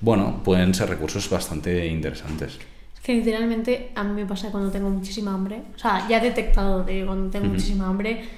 bueno, 0.00 0.40
pueden 0.44 0.72
ser 0.72 0.88
recursos 0.88 1.28
bastante 1.28 1.86
interesantes. 1.88 2.58
Que 3.02 3.14
literalmente 3.14 3.92
a 3.94 4.04
mí 4.04 4.12
me 4.12 4.26
pasa 4.26 4.50
cuando 4.50 4.70
tengo 4.70 4.90
muchísima 4.90 5.32
hambre. 5.34 5.62
O 5.74 5.78
sea, 5.78 6.06
ya 6.08 6.18
he 6.18 6.20
detectado 6.20 6.84
de 6.84 7.04
cuando 7.06 7.30
tengo 7.30 7.46
muchísima 7.46 7.86
hambre, 7.88 8.28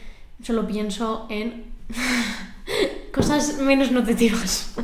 solo 0.43 0.67
pienso 0.67 1.27
en 1.29 1.65
cosas 3.13 3.59
menos 3.59 3.91
nutritivas. 3.91 4.75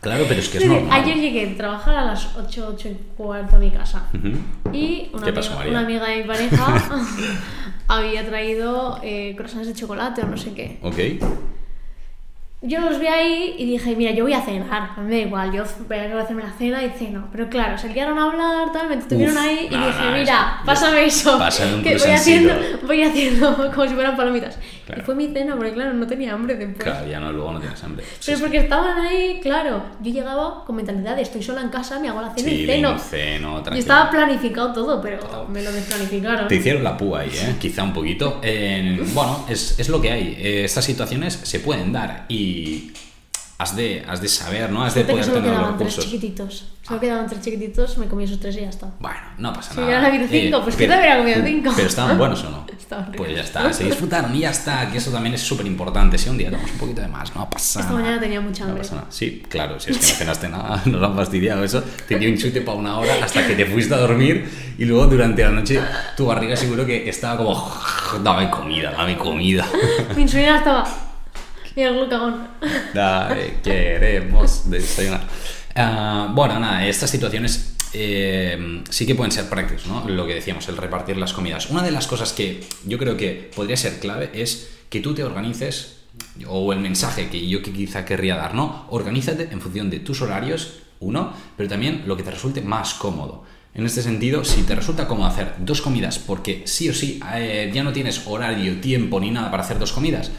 Claro, 0.00 0.26
pero 0.28 0.38
es 0.40 0.50
que 0.50 0.58
es 0.58 0.66
normal. 0.66 0.90
Ayer 0.92 1.16
llegué 1.16 1.46
de 1.46 1.54
trabajar 1.54 1.96
a 1.96 2.04
las 2.04 2.36
8, 2.36 2.74
8 2.74 2.88
y 2.88 2.94
cuarto 3.16 3.56
a 3.56 3.58
mi 3.58 3.70
casa. 3.70 4.06
Ujú. 4.12 4.36
Y 4.76 5.08
una, 5.14 5.24
¿Qué 5.24 5.30
amiga, 5.30 5.34
pasó, 5.34 5.58
una 5.66 5.80
amiga 5.80 6.06
de 6.06 6.16
mi 6.18 6.24
pareja 6.24 6.98
había 7.88 8.26
traído 8.26 9.00
eh, 9.02 9.34
croissants 9.34 9.66
de 9.66 9.72
chocolate 9.72 10.20
o 10.22 10.26
no 10.26 10.36
sé 10.36 10.52
qué. 10.52 10.78
Ok. 10.82 11.24
Yo 12.66 12.80
los 12.80 12.98
vi 12.98 13.06
ahí 13.06 13.56
y 13.58 13.66
dije, 13.66 13.94
mira, 13.94 14.12
yo 14.12 14.24
voy 14.24 14.32
a 14.32 14.40
cenar, 14.40 14.90
a 14.96 15.00
mí 15.00 15.10
me 15.10 15.16
da 15.16 15.26
igual, 15.26 15.52
yo 15.52 15.64
voy 15.86 15.98
a 15.98 16.22
hacerme 16.22 16.42
la 16.42 16.52
cena 16.52 16.82
y 16.82 16.88
ceno. 16.88 17.28
Pero 17.30 17.50
claro, 17.50 17.76
se 17.76 17.90
liaron 17.90 18.18
a 18.18 18.24
hablar, 18.24 18.72
tal, 18.72 18.88
me 18.88 18.94
estuvieron 18.94 19.36
Uf, 19.36 19.42
ahí 19.42 19.68
y 19.70 19.76
dije, 19.76 20.10
mira, 20.14 20.62
pásame 20.64 21.04
eso, 21.04 21.38
pásame 21.38 21.74
un 21.74 21.82
que 21.82 21.98
voy 21.98 22.10
haciendo, 22.10 22.54
voy 22.86 23.02
haciendo 23.02 23.70
como 23.74 23.86
si 23.86 23.94
fueran 23.94 24.16
palomitas. 24.16 24.58
Claro. 24.86 25.00
Y 25.00 25.04
fue 25.04 25.14
mi 25.14 25.28
cena, 25.32 25.56
porque 25.56 25.72
claro, 25.72 25.94
no 25.94 26.06
tenía 26.06 26.34
hambre 26.34 26.56
después. 26.56 26.84
Claro, 26.84 27.06
ya 27.08 27.18
no, 27.18 27.32
luego 27.32 27.52
no 27.52 27.60
tienes 27.60 27.82
hambre. 27.82 28.04
Sí, 28.04 28.10
Pero 28.26 28.36
sí. 28.36 28.42
porque 28.42 28.58
estaban 28.58 28.98
ahí, 28.98 29.40
claro. 29.42 29.82
Yo 30.02 30.12
llegaba 30.12 30.64
con 30.64 30.76
mentalidad 30.76 31.16
de 31.16 31.22
estoy 31.22 31.42
sola 31.42 31.62
en 31.62 31.68
casa, 31.70 31.98
me 32.00 32.08
hago 32.08 32.20
la 32.20 32.34
cena 32.34 32.48
Sí, 32.50 32.62
y 32.62 32.66
ceno. 32.66 32.98
ceno, 32.98 33.62
estaba 33.74 34.10
planificado 34.10 34.72
todo, 34.72 35.00
pero 35.00 35.46
me 35.48 35.62
lo 35.62 35.72
desplanificaron. 35.72 36.48
Te 36.48 36.56
hicieron 36.56 36.84
la 36.84 36.96
púa 36.96 37.20
ahí, 37.20 37.30
¿eh? 37.30 37.54
quizá 37.58 37.82
un 37.82 37.92
poquito. 37.94 38.40
Eh, 38.42 39.02
bueno, 39.14 39.46
es, 39.48 39.78
es 39.78 39.88
lo 39.88 40.00
que 40.00 40.10
hay. 40.12 40.36
Eh, 40.38 40.64
estas 40.64 40.84
situaciones 40.84 41.32
se 41.42 41.60
pueden 41.60 41.92
dar 41.92 42.26
y 42.28 42.90
has 43.58 43.76
de, 43.76 44.04
has 44.08 44.20
de 44.20 44.28
saber, 44.28 44.70
¿no? 44.70 44.82
Has 44.84 44.94
de 44.94 45.04
poder 45.04 45.24
solo 45.24 45.36
tener 45.36 45.50
los 45.50 45.58
quedaban 45.58 45.78
tres 45.78 45.88
recursos. 45.90 46.04
chiquititos. 46.12 46.64
Solo 46.82 47.00
quedaban 47.00 47.26
tres 47.28 47.40
chiquititos, 47.40 47.96
me 47.98 48.06
comí 48.08 48.24
esos 48.24 48.38
tres 48.40 48.56
y 48.56 48.60
ya 48.60 48.68
está. 48.68 48.90
Bueno, 49.00 49.16
no 49.38 49.52
pasa 49.54 49.70
Si 49.70 49.76
nada. 49.76 49.86
hubieran 49.86 50.04
habido 50.04 50.28
cinco, 50.28 50.62
pues 50.62 50.76
pero- 50.76 50.92
yo 50.92 50.98
también 51.00 51.22
hubiera 51.22 51.40
comido 51.40 51.58
cinco. 51.62 51.72
Pero 51.76 51.88
estaban 51.88 52.18
buenos 52.18 52.44
o 52.44 52.50
no? 52.50 52.66
Estaban 52.78 53.12
Pues 53.12 53.34
ya 53.34 53.40
está, 53.42 53.72
se 53.72 53.84
disfrutaron 53.84 54.34
y 54.36 54.40
ya 54.40 54.50
está, 54.50 54.90
que 54.90 54.98
eso 54.98 55.10
también 55.10 55.34
es 55.34 55.40
súper 55.40 55.64
importante. 55.66 56.18
Si 56.18 56.28
un 56.28 56.36
día 56.36 56.50
tomamos 56.50 56.70
un 56.72 56.78
poquito 56.78 57.00
de 57.00 57.08
más, 57.08 57.34
no 57.34 57.48
pasa 57.48 57.80
Esta 57.80 57.92
nada. 57.92 58.02
mañana 58.02 58.20
tenía 58.20 58.40
mucha 58.42 58.64
No 58.64 58.70
hambre. 58.70 58.82
pasa 58.82 58.96
nada. 58.96 59.06
Sí, 59.08 59.42
claro, 59.48 59.80
si 59.80 59.92
es 59.92 59.96
que 59.98 60.04
no 60.06 60.12
cenaste 60.18 60.48
nada, 60.50 60.82
nos 60.86 61.02
han 61.02 61.14
fastidiado 61.16 61.64
eso. 61.64 61.82
Te 62.06 62.18
dio 62.18 62.28
un 62.28 62.36
chute 62.36 62.60
para 62.60 62.76
una 62.76 62.98
hora 62.98 63.14
hasta 63.22 63.46
que 63.46 63.54
te 63.54 63.64
fuiste 63.64 63.94
a 63.94 63.98
dormir 63.98 64.74
y 64.76 64.84
luego 64.84 65.06
durante 65.06 65.42
la 65.42 65.50
noche 65.50 65.80
tu 66.16 66.26
barriga 66.26 66.54
seguro 66.56 66.84
que 66.84 67.08
estaba 67.08 67.38
como, 67.38 67.72
dame 68.22 68.50
comida, 68.50 68.90
dame 68.90 69.16
comida. 69.16 69.66
Mi 70.16 70.22
insulina 70.22 70.58
estaba. 70.58 70.84
Y 71.76 71.82
el 71.82 71.94
glucagón. 71.94 72.48
Dale, 72.94 73.56
queremos 73.62 74.70
desayunar. 74.70 75.22
Ah, 75.74 76.30
bueno, 76.32 76.60
nada, 76.60 76.86
estas 76.86 77.10
situaciones 77.10 77.74
eh, 77.92 78.82
sí 78.90 79.06
que 79.06 79.14
pueden 79.14 79.32
ser 79.32 79.48
prácticas, 79.48 79.86
¿no? 79.86 80.08
Lo 80.08 80.26
que 80.26 80.34
decíamos, 80.34 80.68
el 80.68 80.76
repartir 80.76 81.16
las 81.16 81.32
comidas. 81.32 81.70
Una 81.70 81.82
de 81.82 81.90
las 81.90 82.06
cosas 82.06 82.32
que 82.32 82.64
yo 82.86 82.98
creo 82.98 83.16
que 83.16 83.50
podría 83.54 83.76
ser 83.76 83.98
clave 83.98 84.30
es 84.34 84.70
que 84.88 85.00
tú 85.00 85.14
te 85.14 85.24
organices, 85.24 85.96
o 86.46 86.72
el 86.72 86.80
mensaje 86.80 87.28
que 87.28 87.48
yo 87.48 87.62
quizá 87.62 88.04
querría 88.04 88.36
dar, 88.36 88.54
¿no? 88.54 88.86
Organízate 88.90 89.48
en 89.50 89.60
función 89.60 89.90
de 89.90 90.00
tus 90.00 90.22
horarios, 90.22 90.80
uno, 91.00 91.32
pero 91.56 91.68
también 91.68 92.04
lo 92.06 92.16
que 92.16 92.22
te 92.22 92.30
resulte 92.30 92.62
más 92.62 92.94
cómodo. 92.94 93.44
En 93.74 93.84
este 93.84 94.02
sentido, 94.02 94.44
si 94.44 94.62
te 94.62 94.76
resulta 94.76 95.08
cómodo 95.08 95.26
hacer 95.26 95.54
dos 95.58 95.80
comidas 95.80 96.20
porque 96.20 96.62
sí 96.64 96.88
o 96.88 96.94
sí 96.94 97.20
eh, 97.34 97.72
ya 97.74 97.82
no 97.82 97.92
tienes 97.92 98.22
horario, 98.26 98.80
tiempo 98.80 99.18
ni 99.18 99.32
nada 99.32 99.50
para 99.50 99.64
hacer 99.64 99.80
dos 99.80 99.92
comidas, 99.92 100.30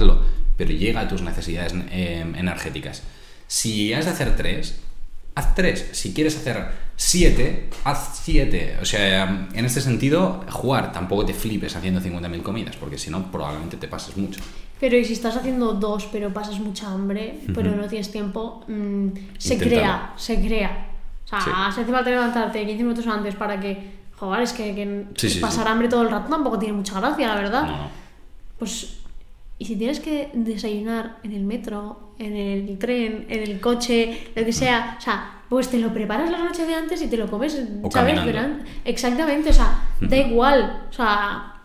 hazlo, 0.00 0.20
pero 0.56 0.70
llega 0.72 1.00
a 1.00 1.08
tus 1.08 1.22
necesidades 1.22 1.74
eh, 1.90 2.20
energéticas. 2.36 3.02
Si 3.46 3.92
has 3.92 4.04
de 4.04 4.10
hacer 4.12 4.36
tres, 4.36 4.80
haz 5.34 5.54
tres. 5.54 5.88
Si 5.92 6.12
quieres 6.14 6.36
hacer 6.36 6.68
siete, 6.96 7.70
haz 7.84 8.20
siete. 8.22 8.76
O 8.80 8.84
sea, 8.84 9.48
en 9.52 9.64
este 9.64 9.80
sentido, 9.80 10.44
jugar, 10.50 10.92
tampoco 10.92 11.24
te 11.24 11.34
flipes 11.34 11.74
haciendo 11.76 12.00
50.000 12.00 12.42
comidas, 12.42 12.76
porque 12.76 12.98
si 12.98 13.10
no, 13.10 13.30
probablemente 13.30 13.76
te 13.76 13.88
pases 13.88 14.16
mucho. 14.16 14.40
Pero 14.78 14.96
y 14.96 15.04
si 15.04 15.12
estás 15.12 15.36
haciendo 15.36 15.74
dos, 15.74 16.08
pero 16.10 16.32
pasas 16.32 16.58
mucha 16.58 16.90
hambre, 16.90 17.40
pero 17.54 17.74
no 17.74 17.86
tienes 17.86 18.10
tiempo, 18.10 18.64
mm, 18.66 19.08
se 19.38 19.58
crea, 19.58 20.14
se 20.16 20.40
crea. 20.40 20.86
O 21.24 21.28
sea, 21.28 21.40
Sí. 21.40 21.50
si 21.74 21.80
hace 21.82 21.92
falta 21.92 22.10
levantarte 22.10 22.66
15 22.66 22.82
minutos 22.82 23.06
antes 23.06 23.34
para 23.34 23.60
que, 23.60 23.92
joder, 24.16 24.42
es 24.42 24.52
que, 24.52 24.74
que 24.74 25.04
Sí, 25.16 25.28
sí, 25.28 25.38
pasar 25.40 25.68
hambre 25.68 25.88
todo 25.88 26.02
el 26.02 26.10
rato 26.10 26.30
tampoco 26.30 26.58
tiene 26.58 26.74
mucha 26.74 26.98
gracia, 26.98 27.26
la 27.28 27.34
verdad. 27.34 27.62
No. 27.66 27.90
Pues, 28.58 28.99
y 29.60 29.66
si 29.66 29.76
tienes 29.76 30.00
que 30.00 30.30
desayunar 30.32 31.18
en 31.22 31.32
el 31.32 31.42
metro, 31.44 32.14
en 32.18 32.34
el 32.34 32.78
tren, 32.78 33.26
en 33.28 33.42
el 33.42 33.60
coche, 33.60 34.28
lo 34.34 34.42
que 34.42 34.54
sea, 34.54 34.96
o 34.98 35.00
sea, 35.02 35.42
pues 35.50 35.68
te 35.68 35.76
lo 35.78 35.92
preparas 35.92 36.30
la 36.30 36.38
noche 36.38 36.64
de 36.64 36.74
antes 36.74 37.02
y 37.02 37.08
te 37.08 37.18
lo 37.18 37.30
comes, 37.30 37.62
O 37.82 37.90
¿sabes? 37.90 38.14
caminando. 38.14 38.64
Exactamente, 38.86 39.50
o 39.50 39.52
sea, 39.52 39.82
da 40.00 40.16
igual, 40.16 40.84
o 40.88 40.92
sea, 40.94 41.56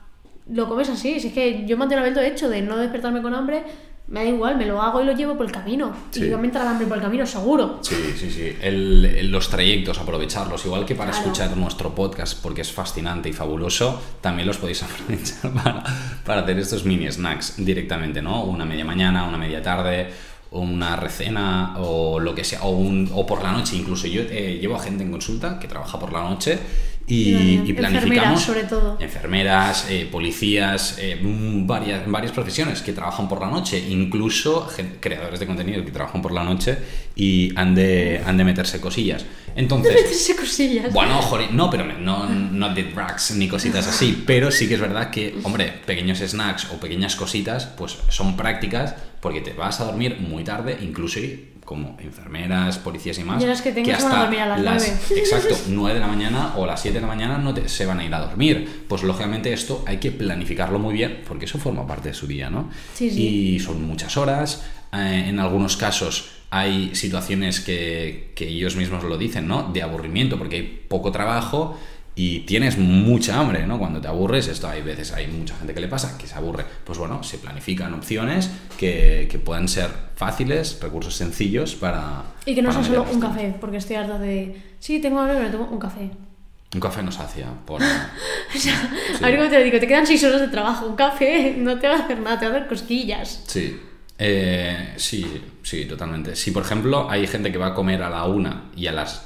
lo 0.51 0.67
comes 0.67 0.89
así. 0.89 1.21
Si 1.21 1.27
es 1.29 1.33
que 1.33 1.65
yo 1.65 1.77
mantengo 1.77 2.03
el 2.03 2.17
hecho 2.19 2.49
de 2.49 2.61
no 2.61 2.75
despertarme 2.75 3.21
con 3.21 3.33
hambre, 3.33 3.63
me 4.07 4.23
da 4.23 4.29
igual, 4.29 4.55
me 4.57 4.65
lo 4.67 4.81
hago 4.81 5.01
y 5.01 5.05
lo 5.05 5.13
llevo 5.13 5.35
por 5.35 5.45
el 5.47 5.51
camino. 5.51 5.91
Sí. 6.11 6.23
Y 6.25 6.29
yo 6.29 6.37
me 6.37 6.45
entrará 6.47 6.69
hambre 6.71 6.85
por 6.85 6.97
el 6.97 7.03
camino, 7.03 7.25
seguro. 7.25 7.79
Sí, 7.81 7.95
sí, 8.17 8.29
sí. 8.29 8.55
El- 8.61 9.03
el- 9.05 9.31
los 9.31 9.49
trayectos, 9.49 9.97
aprovecharlos. 9.99 10.63
Igual 10.65 10.85
que 10.85 10.93
para 10.95 11.09
Claro. 11.11 11.25
escuchar 11.25 11.57
nuestro 11.57 11.95
podcast, 11.95 12.39
porque 12.41 12.61
es 12.61 12.71
fascinante 12.71 13.29
y 13.29 13.33
fabuloso, 13.33 13.99
también 14.21 14.47
los 14.47 14.57
podéis 14.57 14.83
aprovechar 14.83 15.51
para, 15.53 15.83
para 16.23 16.41
hacer 16.41 16.59
estos 16.59 16.85
mini 16.85 17.11
snacks 17.11 17.55
directamente, 17.57 18.21
¿no? 18.21 18.43
Una 18.43 18.63
media 18.65 18.85
mañana, 18.85 19.27
una 19.27 19.37
media 19.39 19.61
tarde, 19.63 20.09
una 20.51 20.95
recena 20.95 21.75
o 21.79 22.19
lo 22.19 22.33
que 22.35 22.43
sea, 22.43 22.61
o, 22.63 22.69
un- 22.69 23.09
o 23.13 23.25
por 23.25 23.41
la 23.43 23.51
noche. 23.51 23.75
Incluso 23.75 24.07
yo 24.07 24.21
eh, 24.21 24.59
llevo 24.61 24.75
a 24.75 24.79
gente 24.79 25.03
en 25.03 25.11
consulta 25.11 25.57
que 25.59 25.67
trabaja 25.67 25.97
por 25.99 26.13
la 26.13 26.21
noche 26.21 26.59
y, 27.07 27.61
y 27.69 27.73
planificamos. 27.73 28.03
Enfermeras, 28.03 28.41
sobre 28.41 28.63
todo. 28.63 28.97
Enfermeras, 28.99 29.87
eh, 29.89 30.07
policías, 30.11 30.97
eh, 30.99 31.19
varias, 31.21 32.09
varias 32.09 32.31
profesiones 32.31 32.81
que 32.81 32.93
trabajan 32.93 33.27
por 33.29 33.39
la 33.39 33.47
noche, 33.47 33.79
incluso 33.89 34.67
creadores 34.99 35.39
de 35.39 35.45
contenido 35.45 35.85
que 35.85 35.91
trabajan 35.91 36.21
por 36.21 36.31
la 36.31 36.43
noche 36.43 36.77
y 37.15 37.53
han 37.57 37.75
de, 37.75 38.21
han 38.25 38.37
de 38.37 38.43
meterse 38.43 38.81
cosillas. 38.81 39.25
Entonces, 39.55 40.33
cosillas. 40.39 40.91
bueno, 40.93 41.21
joder, 41.21 41.51
no, 41.53 41.69
pero 41.69 41.85
me- 41.85 41.93
no, 41.97 42.27
no 42.29 42.73
de 42.73 42.83
ni 43.35 43.47
cositas 43.47 43.87
así, 43.87 44.23
pero 44.27 44.51
sí 44.51 44.67
que 44.67 44.75
es 44.75 44.81
verdad 44.81 45.09
que, 45.09 45.35
hombre, 45.43 45.73
pequeños 45.85 46.19
snacks 46.19 46.67
o 46.71 46.79
pequeñas 46.79 47.15
cositas, 47.15 47.65
pues 47.77 47.97
son 48.09 48.35
prácticas 48.35 48.95
porque 49.21 49.41
te 49.41 49.53
vas 49.53 49.79
a 49.79 49.85
dormir 49.85 50.17
muy 50.19 50.43
tarde, 50.43 50.77
incluso 50.81 51.19
como 51.63 51.97
enfermeras, 51.99 52.77
policías 52.77 53.17
y 53.17 53.23
más. 53.23 53.41
Y 53.41 53.47
las 53.47 53.61
que 53.63 53.71
tengas 53.71 54.03
van 54.03 54.13
a 54.13 54.19
dormir 54.21 54.39
a 54.41 54.45
las 54.45 54.61
nueve. 54.61 54.99
Exacto, 55.19 55.57
9 55.69 55.93
de 55.95 55.99
la 55.99 56.07
mañana 56.07 56.53
o 56.57 56.65
las 56.67 56.79
7 56.81 56.95
de 56.95 57.01
la 57.01 57.07
mañana 57.07 57.37
no 57.39 57.53
te- 57.55 57.67
se 57.69 57.87
van 57.87 57.99
a 57.99 58.05
ir 58.05 58.13
a 58.13 58.19
dormir. 58.19 58.83
Pues 58.87 59.01
lógicamente 59.01 59.51
esto 59.51 59.83
hay 59.87 59.97
que 59.97 60.11
planificarlo 60.11 60.77
muy 60.77 60.93
bien 60.93 61.21
porque 61.27 61.45
eso 61.45 61.57
forma 61.57 61.87
parte 61.87 62.09
de 62.09 62.13
su 62.13 62.27
día, 62.27 62.51
¿no? 62.51 62.69
Sí, 62.93 63.09
sí. 63.09 63.55
Y 63.55 63.59
son 63.59 63.81
muchas 63.83 64.15
horas. 64.17 64.63
eh, 64.93 65.25
en 65.27 65.39
algunos 65.39 65.75
casos 65.75 66.29
hay 66.55 66.95
situaciones 66.95 67.59
que, 67.59 68.31
que 68.33 68.47
ellos 68.47 68.77
mismos 68.77 69.03
lo 69.03 69.17
dicen, 69.17 69.45
¿no? 69.45 69.73
De 69.73 69.81
aburrimiento 69.81 70.37
porque 70.37 70.55
hay 70.55 70.85
poco 70.87 71.11
trabajo 71.11 71.77
y 72.15 72.39
tienes 72.41 72.77
mucha 72.77 73.37
hambre, 73.37 73.67
¿no? 73.67 73.77
Cuando 73.77 73.99
te 73.99 74.07
aburres, 74.07 74.47
esto 74.47 74.69
hay 74.69 74.81
veces, 74.81 75.11
hay 75.11 75.27
mucha 75.27 75.53
gente 75.57 75.73
que 75.73 75.81
le 75.81 75.89
pasa, 75.89 76.17
que 76.17 76.27
se 76.27 76.35
aburre. 76.35 76.63
Pues 76.85 76.97
bueno, 76.97 77.23
se 77.23 77.39
planifican 77.39 77.93
opciones 77.93 78.49
que, 78.77 79.27
que 79.29 79.37
puedan 79.37 79.67
ser 79.67 79.89
fáciles, 80.15 80.79
recursos 80.81 81.13
sencillos 81.13 81.75
para... 81.75 82.23
Y 82.45 82.55
que 82.55 82.61
no 82.61 82.71
sea 82.71 82.85
solo 82.85 83.05
un 83.11 83.19
café, 83.19 83.53
porque 83.59 83.75
estoy 83.75 83.97
harta 83.97 84.17
de. 84.17 84.55
Sí, 84.79 84.99
tengo 84.99 85.19
hambre, 85.19 85.35
pero 85.37 85.51
tomo 85.51 85.67
un 85.69 85.79
café. 85.79 86.09
Un 86.73 86.79
café 86.79 87.03
nos 87.03 87.19
hacía 87.19 87.47
por... 87.65 87.81
O 87.81 88.57
sea, 88.57 88.91
a 89.21 89.27
ver 89.27 89.37
cómo 89.37 89.49
te 89.49 89.59
lo 89.59 89.65
digo, 89.65 89.79
te 89.81 89.87
quedan 89.87 90.07
seis 90.07 90.23
horas 90.23 90.39
de 90.39 90.47
trabajo. 90.47 90.87
Un 90.87 90.95
café 90.95 91.53
no 91.57 91.77
te 91.79 91.89
va 91.89 91.95
a 91.95 91.99
hacer 91.99 92.21
nada, 92.21 92.39
te 92.39 92.45
va 92.45 92.53
a 92.53 92.55
hacer 92.55 92.69
cosquillas. 92.69 93.43
Sí. 93.45 93.77
Eh, 94.17 94.93
sí, 94.97 95.25
sí, 95.61 95.85
totalmente. 95.85 96.35
Si, 96.35 96.51
por 96.51 96.63
ejemplo, 96.63 97.09
hay 97.09 97.27
gente 97.27 97.51
que 97.51 97.57
va 97.57 97.67
a 97.67 97.73
comer 97.73 98.01
a 98.03 98.09
la 98.09 98.25
una 98.25 98.65
y 98.75 98.87
a 98.87 98.91
las 98.91 99.25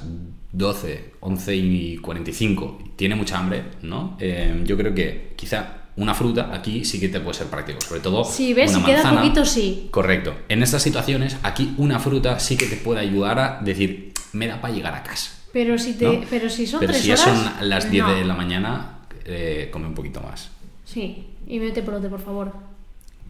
12, 0.52 1.14
11 1.20 1.56
y 1.56 1.96
45 1.98 2.78
tiene 2.96 3.14
mucha 3.14 3.38
hambre, 3.38 3.62
¿no? 3.82 4.16
Eh, 4.20 4.62
yo 4.64 4.76
creo 4.76 4.94
que 4.94 5.32
quizá 5.36 5.76
una 5.96 6.14
fruta 6.14 6.50
aquí 6.52 6.84
sí 6.84 6.98
que 6.98 7.08
te 7.08 7.20
puede 7.20 7.34
ser 7.34 7.46
práctico, 7.48 7.80
sobre 7.80 8.00
todo 8.00 8.24
Si 8.24 8.52
ves, 8.54 8.70
una 8.70 8.80
si 8.80 8.84
queda 8.86 9.02
manzana. 9.02 9.20
poquito, 9.22 9.44
sí. 9.44 9.88
Correcto. 9.90 10.34
En 10.48 10.62
estas 10.62 10.82
situaciones, 10.82 11.36
aquí 11.42 11.74
una 11.78 11.98
fruta 12.00 12.38
sí 12.40 12.56
que 12.56 12.66
te 12.66 12.76
puede 12.76 13.00
ayudar 13.00 13.38
a 13.38 13.60
decir, 13.62 14.12
me 14.32 14.46
da 14.48 14.60
para 14.60 14.74
llegar 14.74 14.94
a 14.94 15.02
casa. 15.02 15.32
Pero 15.52 15.78
si, 15.78 15.94
te, 15.94 16.04
¿no? 16.06 16.24
pero 16.30 16.48
si 16.48 16.66
son 16.66 16.80
Pero 16.80 16.92
tres 16.92 17.02
si 17.02 17.08
ya 17.08 17.14
horas. 17.14 17.26
son 17.58 17.68
las 17.68 17.90
10 17.90 18.04
no. 18.04 18.14
de 18.14 18.24
la 18.24 18.34
mañana, 18.34 18.98
eh, 19.24 19.68
come 19.72 19.86
un 19.86 19.94
poquito 19.94 20.20
más. 20.20 20.50
Sí, 20.84 21.26
y 21.46 21.58
mete 21.58 21.82
prote, 21.82 22.08
por 22.08 22.20
favor. 22.20 22.52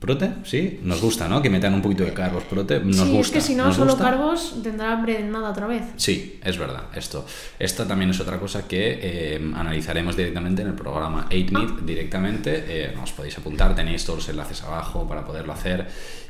¿Prote? 0.00 0.32
Sí, 0.44 0.80
nos 0.82 1.02
gusta, 1.02 1.28
¿no? 1.28 1.42
Que 1.42 1.50
metan 1.50 1.74
un 1.74 1.82
poquito 1.82 2.04
de 2.04 2.14
carbos. 2.14 2.44
¿Prote? 2.44 2.80
Nos 2.80 2.96
sí, 2.96 3.12
gusta. 3.12 3.20
es 3.20 3.30
que 3.30 3.40
si 3.42 3.54
no, 3.54 3.70
solo 3.70 3.92
gusta. 3.92 4.10
carbos 4.10 4.56
tendrá 4.62 4.94
hambre 4.94 5.18
de 5.18 5.24
nada 5.24 5.50
otra 5.50 5.66
vez. 5.66 5.82
Sí, 5.96 6.40
es 6.42 6.56
verdad, 6.56 6.84
esto. 6.94 7.26
Esta 7.58 7.86
también 7.86 8.10
es 8.10 8.18
otra 8.18 8.38
cosa 8.38 8.66
que 8.66 8.98
eh, 9.02 9.52
analizaremos 9.54 10.16
directamente 10.16 10.62
en 10.62 10.68
el 10.68 10.74
programa 10.74 11.28
8Meet 11.28 11.80
directamente. 11.80 12.64
Eh, 12.66 12.96
os 13.02 13.12
podéis 13.12 13.36
apuntar, 13.36 13.74
tenéis 13.74 14.02
todos 14.06 14.20
los 14.20 14.28
enlaces 14.30 14.62
abajo 14.62 15.06
para 15.06 15.22
poderlo 15.22 15.52
hacer. 15.52 15.86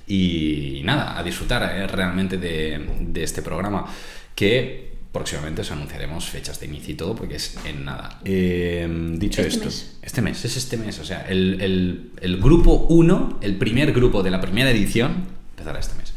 Y, 0.09 0.81
nada, 0.83 1.17
a 1.17 1.23
disfrutar 1.23 1.63
eh, 1.73 1.87
realmente 1.87 2.39
de, 2.39 2.85
de 3.03 3.23
este 3.23 3.41
programa 3.41 3.87
que 4.35 4.90
próximamente 5.13 5.63
os 5.63 5.71
anunciaremos 5.73 6.25
fechas 6.29 6.61
de 6.61 6.67
inicio 6.67 6.95
y 6.95 6.97
todo 6.97 7.15
porque 7.17 7.37
es 7.37 7.57
en 7.65 7.85
nada. 7.85 8.21
Eh, 8.25 8.87
dicho 9.19 9.41
Este 9.43 9.55
esto, 9.55 9.65
mes. 9.67 9.99
este 10.03 10.23
mes, 10.23 10.45
es 10.45 10.57
este 10.57 10.77
mes, 10.77 10.99
o 11.01 11.05
sea, 11.05 11.23
el, 11.29 11.61
el- 11.61 12.11
el 12.21 12.41
grupo 12.41 12.87
1, 12.89 13.39
el 13.43 13.57
primer 13.57 13.93
grupo 13.93 14.23
de 14.23 14.31
la 14.31 14.41
primera 14.41 14.71
edición, 14.71 15.27
empezará 15.51 15.79
este 15.81 15.97
mes. 15.97 16.13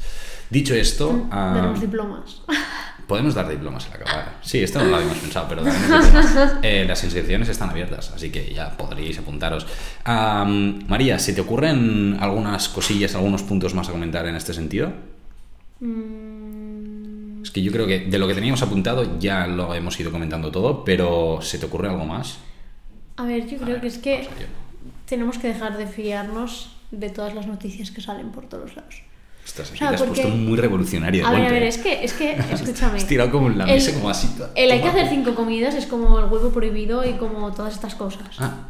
Dicho 0.50 0.76
esto, 0.76 1.28
ah, 1.32 1.54
Daremos 1.56 1.82
diplomas. 1.82 2.42
Podemos 3.08 3.34
dar 3.36 3.50
diplomas 3.50 3.86
al 3.88 3.94
acabar. 4.02 4.38
Sí, 4.42 4.60
esto 4.64 4.80
no 4.80 4.86
lo 4.86 4.96
habíamos 4.96 5.18
pensado, 5.18 5.48
pero. 5.50 5.64
Eh, 6.64 6.86
las 6.88 7.04
inscripciones 7.04 7.50
están 7.50 7.70
abiertas, 7.70 8.12
así 8.16 8.30
que 8.30 8.54
ya 8.54 8.78
podríais 8.78 9.18
apuntaros. 9.20 9.66
María, 10.88 11.20
¿se 11.20 11.34
te 11.34 11.42
ocurren 11.42 12.18
algunas 12.22 12.70
cosillas, 12.70 13.14
algunos 13.16 13.44
puntos 13.44 13.74
más 13.74 13.90
a 13.90 13.92
comentar 13.92 14.26
en 14.28 14.36
este 14.36 14.54
sentido? 14.54 14.94
Mm, 15.82 16.43
que 17.54 17.62
yo 17.62 17.72
creo 17.72 17.86
que 17.88 18.00
de 18.00 18.18
lo 18.18 18.28
que 18.28 18.34
teníamos 18.34 18.62
apuntado 18.64 19.20
ya 19.20 19.48
lo 19.48 19.74
hemos 19.76 20.00
ido 20.00 20.12
comentando 20.12 20.52
todo, 20.52 20.84
pero 20.84 21.40
¿se 21.42 21.58
te 21.60 21.66
ocurre 21.68 21.90
algo 21.90 22.06
más? 22.06 22.38
a 23.16 23.24
ver, 23.26 23.48
yo 23.48 23.58
A 23.58 23.62
creo 23.62 23.74
ver, 23.74 23.82
que 23.82 23.88
es 23.88 23.98
que 24.00 24.28
tenemos 25.06 25.38
que 25.38 25.48
dejar 25.50 25.78
de 25.78 25.86
fiarnos 25.88 26.76
de 26.92 27.10
todas 27.10 27.34
las 27.36 27.46
noticias 27.48 27.92
que 27.92 28.02
salen 28.02 28.32
por 28.32 28.46
todos 28.48 28.76
lados. 28.76 29.02
Estás 29.46 29.68
aquí, 29.72 29.76
O 29.76 29.78
sea, 29.80 29.90
te 29.90 29.96
has 29.96 30.02
porque- 30.04 30.22
puesto 30.22 30.38
muy 30.38 30.58
revolucionario 30.58 31.28
A 31.28 31.32
ver, 31.32 31.46
a 31.48 31.52
ver, 31.52 31.64
es 31.64 31.78
que, 31.78 32.04
es 32.04 32.14
que, 32.14 32.32
escúchame. 32.52 32.98
Has 32.98 33.06
tirado 33.08 33.30
como 33.32 33.48
en 33.48 33.58
la 33.58 33.66
El- 33.66 33.74
mesa, 33.76 33.94
como 33.94 34.10
así. 34.10 34.30
El 34.56 34.72
hay 34.72 34.82
que 34.82 34.88
hacer 34.88 35.10
cinco 35.10 35.36
comidas 35.36 35.76
es 35.76 35.86
como 35.86 36.18
el 36.20 36.26
huevo 36.26 36.50
prohibido 36.52 37.08
y 37.08 37.14
como 37.14 37.52
todas 37.54 37.74
estas 37.76 37.94
cosas. 37.96 38.36
Ah, 38.40 38.70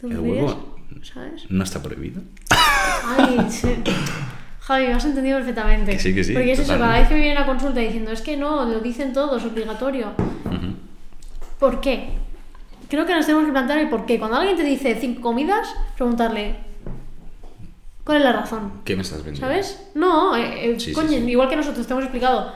¿Tú 0.00 0.08
el 0.08 0.18
huevo 0.18 0.76
¿Sabes? 1.02 1.44
no 1.48 1.62
está 1.64 1.80
prohibido. 1.82 2.20
Ay, 2.50 3.46
sí. 3.48 3.68
Javi, 4.66 4.86
me 4.88 4.94
has 4.94 5.04
entendido 5.04 5.38
perfectamente. 5.38 5.92
Que 5.92 5.98
sí, 5.98 6.12
que 6.14 6.24
sí, 6.24 6.32
Porque 6.32 6.52
es 6.52 6.58
eso, 6.58 6.76
cada 6.76 6.98
vez 6.98 7.06
que 7.08 7.14
me 7.14 7.20
viene 7.20 7.38
a 7.38 7.46
consulta 7.46 7.78
diciendo, 7.80 8.10
es 8.10 8.20
que 8.20 8.36
no, 8.36 8.64
lo 8.64 8.80
dicen 8.80 9.12
todos, 9.12 9.44
obligatorio. 9.44 10.08
Ujú. 10.44 10.74
¿Por 11.60 11.80
qué? 11.80 12.10
Creo 12.88 13.06
que 13.06 13.14
nos 13.14 13.26
tenemos 13.26 13.46
que 13.46 13.52
plantear 13.52 13.78
el 13.78 13.88
por 13.88 14.06
qué. 14.06 14.18
Cuando 14.18 14.38
alguien 14.38 14.56
te 14.56 14.64
dice 14.64 14.96
cinco 15.00 15.20
comidas, 15.20 15.68
preguntarle, 15.96 16.56
¿cuál 18.04 18.18
es 18.18 18.24
la 18.24 18.32
razón? 18.32 18.72
¿Qué 18.84 18.96
me 18.96 19.02
estás 19.02 19.18
vendiendo? 19.24 19.46
¿Sabes? 19.46 19.88
No, 19.94 20.36
eh, 20.36 20.70
eh, 20.72 20.80
Sí, 20.80 20.86
sí, 20.86 20.92
coño, 20.92 21.08
sí. 21.10 21.30
igual 21.30 21.48
que 21.48 21.56
nosotros 21.56 21.86
te 21.86 21.92
hemos 21.92 22.04
explicado 22.04 22.52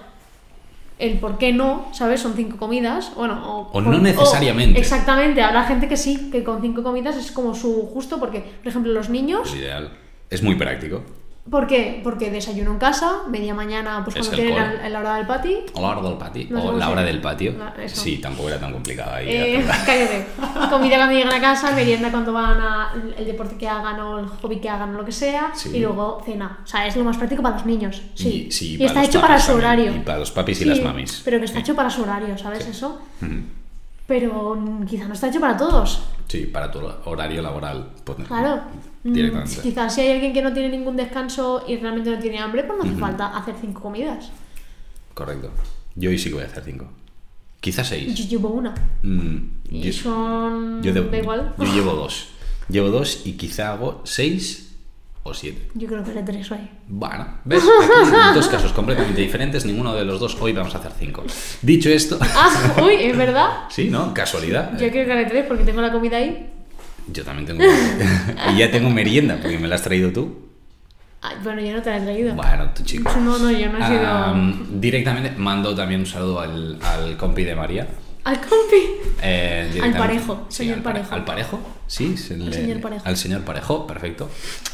el 0.99 1.19
por 1.19 1.39
qué 1.39 1.53
no, 1.53 1.89
¿sabes? 1.93 2.21
Son 2.21 2.35
cinco 2.35 2.57
comidas, 2.57 3.13
bueno, 3.15 3.41
o, 3.45 3.71
O 3.73 3.81
no 3.81 3.99
necesariamente. 3.99 4.79
exactamente, 4.81 5.43
habrá 5.43 5.63
gente 5.65 5.89
que 5.89 5.97
sí, 5.97 6.29
que 6.31 6.43
con 6.45 6.61
cinco 6.61 6.83
comidas 6.83 7.17
es 7.17 7.31
como 7.31 7.55
su 7.55 7.87
justo, 7.87 8.19
porque, 8.19 8.41
por 8.41 8.69
ejemplo, 8.69 8.93
los 8.93 9.09
niños, 9.09 9.49
Es 9.49 9.61
ideal. 9.61 9.93
Es 10.29 10.43
muy 10.43 10.57
práctico. 10.57 11.03
¿Por 11.49 11.67
qué? 11.67 12.01
Porque 12.05 12.31
desayuno 12.31 12.73
en 12.73 12.79
casa, 12.79 13.23
media 13.29 13.55
mañana, 13.55 14.03
pues 14.05 14.17
Es 14.17 14.29
cuando 14.29 14.43
tienen 14.45 14.63
a, 14.63 14.89
la 14.89 14.99
hora 15.01 15.15
del 15.17 15.27
pati. 15.27 15.57
O 15.75 15.81
la 15.81 15.89
hora 15.97 16.09
del 16.09 16.19
patio. 16.19 16.47
No 16.51 16.61
sé 16.61 16.69
o 16.69 16.73
la 16.77 16.91
hora 16.91 17.03
del 17.03 17.21
patio. 17.21 17.55
La-. 17.59 17.89
Sí, 17.89 18.19
tampoco 18.19 18.49
era 18.49 18.59
tan 18.61 18.73
complicado 18.73 19.15
ahí. 19.15 19.27
Eh, 19.29 19.67
cállate. 19.87 20.27
Comida 20.71 20.97
cuando 20.97 21.15
llegan 21.15 21.33
a 21.33 21.41
casa, 21.41 21.73
merienda 21.73 22.11
cuando 22.11 22.33
van 22.33 22.61
a 22.61 22.93
el 23.17 23.25
deporte 23.25 23.57
que 23.57 23.69
hagan 23.69 23.99
o 24.01 24.19
el 24.19 24.27
hobby 24.27 24.61
que 24.61 24.69
hagan 24.69 24.95
o 24.95 24.99
lo 24.99 25.05
que 25.05 25.13
sea, 25.13 25.53
Sí. 25.55 25.71
y 25.75 25.81
luego 25.81 26.23
cena. 26.25 26.61
O 26.63 26.67
sea, 26.67 26.87
es 26.87 26.97
lo 26.97 27.05
más 27.05 27.17
práctico 27.17 27.43
para 27.43 27.57
los 27.57 27.67
niños. 27.67 28.03
Sí. 28.15 28.47
Y, 28.49 28.53
sí, 28.53 28.77
Y 28.79 28.85
está 28.85 29.03
hecho 29.05 29.21
para 29.21 29.39
su 29.39 29.53
también. 29.53 29.65
horario. 29.67 29.97
Y 29.97 30.01
para 30.01 30.19
los 30.19 30.31
papis 30.31 30.61
y 30.61 30.65
las 30.67 30.81
mamis. 30.83 31.23
Pero 31.25 31.39
que 31.39 31.47
está 31.47 31.59
hecho 31.61 31.75
para 31.75 31.91
su 31.91 32.03
horario, 32.03 32.37
¿sabes 32.39 32.67
eso? 32.67 33.01
Pero 34.07 34.59
quizá 34.89 35.07
no 35.07 35.15
está 35.15 35.29
hecho 35.29 35.41
para 35.41 35.57
todos. 35.57 36.03
Sí, 36.27 36.47
para 36.47 36.71
tu 36.71 36.81
horario 37.05 37.43
laboral. 37.43 37.87
pues, 38.05 38.19
Mm, 39.03 39.13
Directamente. 39.13 39.61
Quizás 39.63 39.95
si 39.95 40.01
hay 40.03 40.13
alguien 40.13 40.33
que 40.33 40.43
no 40.43 40.53
tiene 40.53 40.69
ningún 40.69 40.97
descanso 40.97 41.65
y 41.67 41.77
realmente 41.77 42.11
no 42.11 42.19
tiene 42.19 42.39
hambre, 42.39 42.65
pues 42.65 42.79
no 42.79 42.85
hace 42.85 42.99
falta 43.01 43.37
hacer 43.37 43.55
cinco 43.61 43.81
comidas. 43.83 44.31
Correcto. 45.15 45.51
Yo 45.97 46.11
hoy 46.11 46.19
sí 46.19 46.29
que 46.29 46.35
voy 46.35 46.45
a 46.45 46.47
hacer 46.47 46.63
cinco. 46.65 46.87
Quizás 47.61 47.89
seis. 47.89 48.15
Yo 48.15 48.25
llevo 48.29 48.49
una. 48.51 48.75
Mm, 49.03 49.37
Y 49.71 49.81
yo- 49.83 49.93
son... 49.93 50.83
yo 50.83 50.93
igual. 50.93 51.55
Yo 51.59 51.65
llevo 51.75 51.93
dos. 51.95 52.29
Llevo 52.69 52.89
dos 52.91 53.23
y 53.25 53.33
quizá 53.33 53.73
hago 53.73 54.01
seis 54.05 54.77
o 55.23 55.35
siete. 55.35 55.69
Yo 55.75 55.87
creo 55.89 56.03
que 56.05 56.11
haré 56.13 56.23
tres 56.23 56.51
hoy. 56.53 56.59
Bueno, 56.89 57.27
¿ves? 57.45 57.63
Aquí 57.65 58.35
dos 58.35 58.49
casos 58.49 58.73
completamente 58.73 59.21
diferentes. 59.21 59.65
Ninguno 59.67 59.95
de 59.95 60.05
los 60.05 60.21
dos. 60.21 60.37
Hoy 60.41 60.53
vamos 60.53 60.75
a 60.75 60.79
hacer 60.79 60.93
cinco. 60.99 61.25
Dicho 61.63 61.91
esto. 61.91 62.19
Ah, 62.21 62.77
uy, 62.83 62.95
¿es 62.95 63.17
verdad? 63.17 63.51
Sí, 63.71 63.89
¿no? 63.91 64.15
Casualidad. 64.15 64.73
Yo 64.79 64.91
creo 64.91 65.05
que 65.07 65.13
haré 65.13 65.25
tres 65.27 65.45
porque 65.47 65.65
tengo 65.65 65.81
la 65.81 65.91
comida 65.93 66.17
ahí. 66.19 66.51
Yo 67.13 67.25
también 67.25 67.47
tengo. 67.47 67.63
y 68.55 68.59
ya 68.59 68.71
tengo 68.71 68.91
merienda 68.91 69.39
porque 69.41 69.59
me 69.59 69.69
la 69.69 69.77
has 69.77 69.83
traído 69.83 70.13
tú. 70.13 70.51
Ay, 71.23 71.37
bueno, 71.43 71.61
yo 71.61 71.73
no 71.73 71.83
te 71.83 71.91
la 71.91 71.99
he 71.99 72.01
traído. 72.01 72.35
Bueno, 72.35 72.71
tu 72.71 72.83
chico. 72.83 73.13
No, 73.21 73.39
no, 73.39 73.51
yo 73.51 73.71
no 73.71 73.79
he 73.79 73.87
sido... 73.87 74.07
Am, 74.07 74.81
directamente 74.81 75.33
mando 75.37 75.75
también 75.75 76.01
un 76.01 76.07
saludo 76.07 76.41
al, 76.41 76.79
al 76.83 77.17
compi 77.19 77.45
de 77.45 77.55
María. 77.55 77.87
Al 78.25 78.41
compi. 78.41 78.83
Eh, 79.23 79.81
Al 79.83 79.93
parejo, 79.97 80.47
Sí, 80.49 80.57
señor 80.59 80.77
al 80.79 80.83
parejo. 80.83 81.15
¿Al 81.15 81.25
parejo? 81.25 81.61
Sí, 81.87 82.17
se 82.17 82.37
le- 82.37 82.53
señor 82.53 82.81
parejo. 82.81 83.03
Al 83.07 83.17
señor 83.17 83.43
parejo, 83.43 83.87
perfecto. 83.87 84.31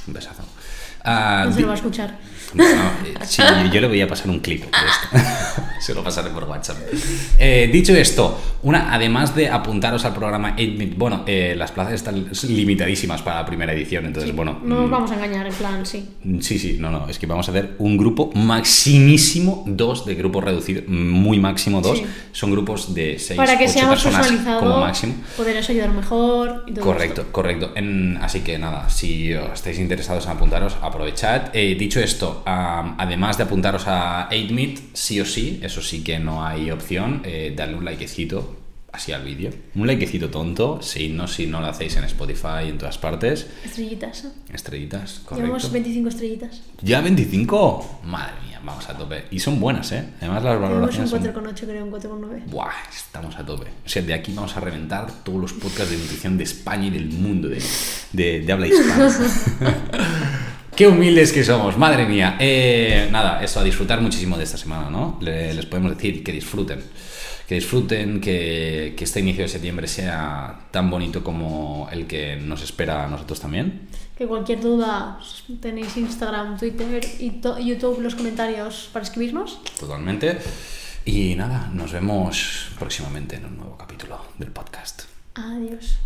Un 0.07 0.15
besazo. 0.15 0.43
Ah, 1.09 1.45
No 1.47 1.51
se 1.53 1.57
di- 1.59 1.63
lo 1.63 1.69
va 1.69 1.75
a 1.75 1.77
escuchar. 1.77 2.19
No, 2.55 2.65
eh, 2.65 3.15
sí, 3.25 3.43
yo, 3.73 3.81
le 3.81 3.87
voy 3.89 4.01
a 4.01 4.09
pasar 4.09 4.29
un 4.31 4.41
clip 4.41 4.63
de 4.63 4.67
esto. 4.69 5.29
Se 5.81 5.95
lo 5.95 6.03
pasaré 6.03 6.31
por 6.31 6.45
WhatsApp. 6.45 6.79
Eh, 7.39 7.69
dicho 7.73 7.93
esto, 7.95 8.41
una, 8.63 8.93
además 8.95 9.35
de 9.37 9.49
apuntaros 9.51 10.05
al 10.05 10.15
programa 10.15 10.57
8 10.59 10.95
bueno, 10.97 11.23
eh, 11.27 11.55
las 11.57 11.71
plazas 11.73 11.93
están 11.95 12.29
limitadísimas 12.49 13.21
para 13.23 13.41
la 13.41 13.47
primera 13.47 13.73
edición, 13.73 14.07
entonces, 14.07 14.35
bueno. 14.35 14.59
No 14.65 14.77
nos 14.81 14.89
mm, 14.89 14.91
vamos 14.91 15.11
a 15.11 15.15
engañar, 15.17 15.47
en 15.47 15.53
plan, 15.55 15.85
sí. 15.85 16.09
Sí, 16.41 16.59
sí, 16.59 16.77
no, 16.81 16.91
no, 16.91 17.09
es 17.09 17.19
que 17.19 17.27
vamos 17.27 17.47
a 17.49 17.51
hacer 17.51 17.75
un 17.79 17.97
grupo 17.99 18.31
maximísimo, 18.35 19.65
dos 19.67 20.07
de 20.07 20.15
grupo 20.15 20.41
reducido, 20.41 20.83
muy 20.89 21.39
máximo 21.39 21.81
dos. 21.83 21.99
Sí. 21.99 22.07
Son 22.33 22.51
grupos 22.51 22.95
de 22.95 23.19
seis, 23.19 23.36
Para 23.37 23.59
que 23.59 23.65
ocho 23.65 23.73
seamos 23.73 23.95
personas 24.03 24.21
personalizados, 24.27 24.63
como 24.63 24.81
máximo. 24.81 25.15
poderos 25.37 25.69
ayudar 25.71 25.91
mejor 25.93 26.65
y 26.67 26.73
todo 26.75 26.85
Correcto, 26.85 27.21
esto. 27.23 27.33
correcto. 27.33 27.73
En- 27.75 28.17
así 28.23 28.41
que 28.41 28.59
nada, 28.59 28.89
si 28.91 29.33
os 29.35 29.53
estáis 29.53 29.79
interesados 29.79 30.25
en 30.27 30.33
apuntaros, 30.33 30.77
aprovechad. 30.83 31.51
Eh, 31.55 31.75
dicho 31.79 32.01
esto, 32.01 32.43
am, 32.47 32.95
además 32.99 33.37
de 33.37 33.45
apuntaros 33.45 33.85
a 33.87 34.29
8meet, 34.31 34.81
sí 34.93 35.21
o 35.21 35.25
sí, 35.27 35.61
eso 35.63 35.81
sí 35.83 36.03
que 36.03 36.19
no 36.19 36.45
hay 36.47 36.71
opción, 36.71 37.23
eh, 37.25 37.53
darle 37.57 37.77
un 37.77 37.85
likecito 37.85 38.57
así 38.93 39.13
al 39.13 39.23
vídeo. 39.25 39.51
Un 39.75 39.87
likecito 39.87 40.31
tonto, 40.31 40.81
si 40.81 41.11
no, 41.11 41.29
si 41.29 41.47
no 41.47 41.61
lo 41.61 41.67
hacéis 41.67 41.97
en 41.99 42.05
Spotify 42.05 42.65
y 42.65 42.69
en 42.71 42.79
todas 42.79 42.97
partes. 42.97 43.47
Estrellitas. 43.63 44.25
Estrellitas, 44.51 45.21
correcto. 45.25 45.37
Llevamos 45.47 45.71
25 45.71 46.09
estrellitas. 46.09 46.63
¿Ya 46.81 47.03
25? 47.03 48.01
Madre 48.05 48.33
mía, 48.46 48.46
vamos 48.67 48.89
a 48.89 48.95
tope. 48.99 49.25
Y 49.31 49.39
son 49.41 49.59
buenas, 49.61 49.91
¿eh? 49.93 50.05
Además 50.21 50.43
las 50.45 50.57
un 50.57 50.63
valoraciones 50.63 51.09
son... 51.11 51.23
4,8, 51.23 51.55
creo, 51.67 51.85
un 51.85 51.93
4,9. 51.93 52.45
Buah, 52.47 52.71
estamos 52.95 53.37
a 53.37 53.47
tope. 53.47 53.69
O 53.85 53.89
sea, 53.89 54.03
de 54.03 54.13
aquí 54.13 54.33
vamos 54.35 54.57
a 54.57 54.61
reventar 54.61 55.07
todos 55.23 55.41
los 55.41 55.53
podcasts 55.53 55.91
de 55.91 55.97
nutrición 55.99 56.37
de 56.37 56.45
España 56.45 56.87
y 56.89 56.91
del 56.91 57.07
mundo 57.07 57.49
de, 57.49 57.63
de- 58.13 58.41
de 58.41 58.53
habla 58.53 58.67
hispana. 58.67 59.11
Qué 60.77 60.87
humildes 60.87 61.33
que 61.33 61.43
somos, 61.43 61.79
madre 61.79 62.05
mía. 62.07 62.37
Eh, 62.39 63.09
nada, 63.11 63.43
eso, 63.43 63.61
a 63.61 63.65
disfrutar 63.65 64.03
muchísimo 64.03 64.37
de 64.37 64.45
esta 64.45 64.59
semana, 64.59 64.91
¿no? 64.91 65.19
Le- 65.23 65.55
les 65.55 65.65
podemos 65.65 65.97
decir 65.97 66.23
que 66.23 66.33
disfruten. 66.33 66.83
Que 67.47 67.55
disfruten, 67.55 68.21
que, 68.21 68.95
que 68.97 69.05
este 69.05 69.21
inicio 69.21 69.43
de 69.43 69.49
septiembre 69.49 69.87
sea 69.87 70.67
tan 70.71 70.91
bonito 70.91 71.23
como 71.23 71.89
el 71.93 72.07
que 72.07 72.37
nos 72.37 72.63
espera 72.63 73.05
a 73.05 73.09
nosotros 73.09 73.41
también. 73.41 73.89
Que 74.17 74.27
cualquier 74.27 74.61
duda 74.61 75.21
tenéis 75.61 75.97
Instagram, 75.97 76.59
Twitter 76.59 77.01
y 77.21 77.41
YouTube 77.65 78.01
los 78.01 78.15
comentarios 78.15 78.89
para 78.93 79.05
escribirnos. 79.05 79.61
Totalmente. 79.79 80.39
Y 81.05 81.37
nada, 81.37 81.71
nos 81.73 81.93
vemos 81.93 82.71
próximamente 82.79 83.37
en 83.37 83.45
un 83.45 83.59
nuevo 83.59 83.77
capítulo 83.77 84.19
del 84.39 84.51
podcast. 84.51 85.03
Adiós. 85.35 85.99